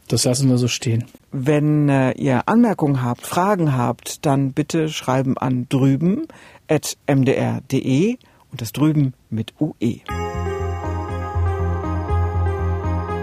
[0.09, 1.05] Das lassen wir so stehen.
[1.30, 6.26] Wenn äh, ihr Anmerkungen habt, Fragen habt, dann bitte schreiben an drüben
[6.68, 8.16] at mdr.de
[8.51, 10.01] und das drüben mit UE.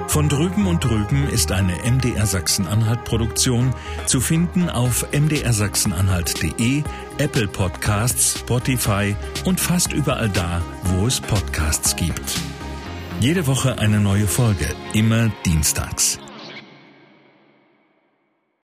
[0.08, 3.74] Von drüben und drüben ist eine MDR Sachsen-Anhalt Produktion
[4.05, 6.84] zu finden auf mdrsachsenanhalt.de,
[7.18, 12.39] Apple Podcasts, Spotify und fast überall da, wo es Podcasts gibt.
[13.20, 16.20] Jede Woche eine neue Folge, immer dienstags.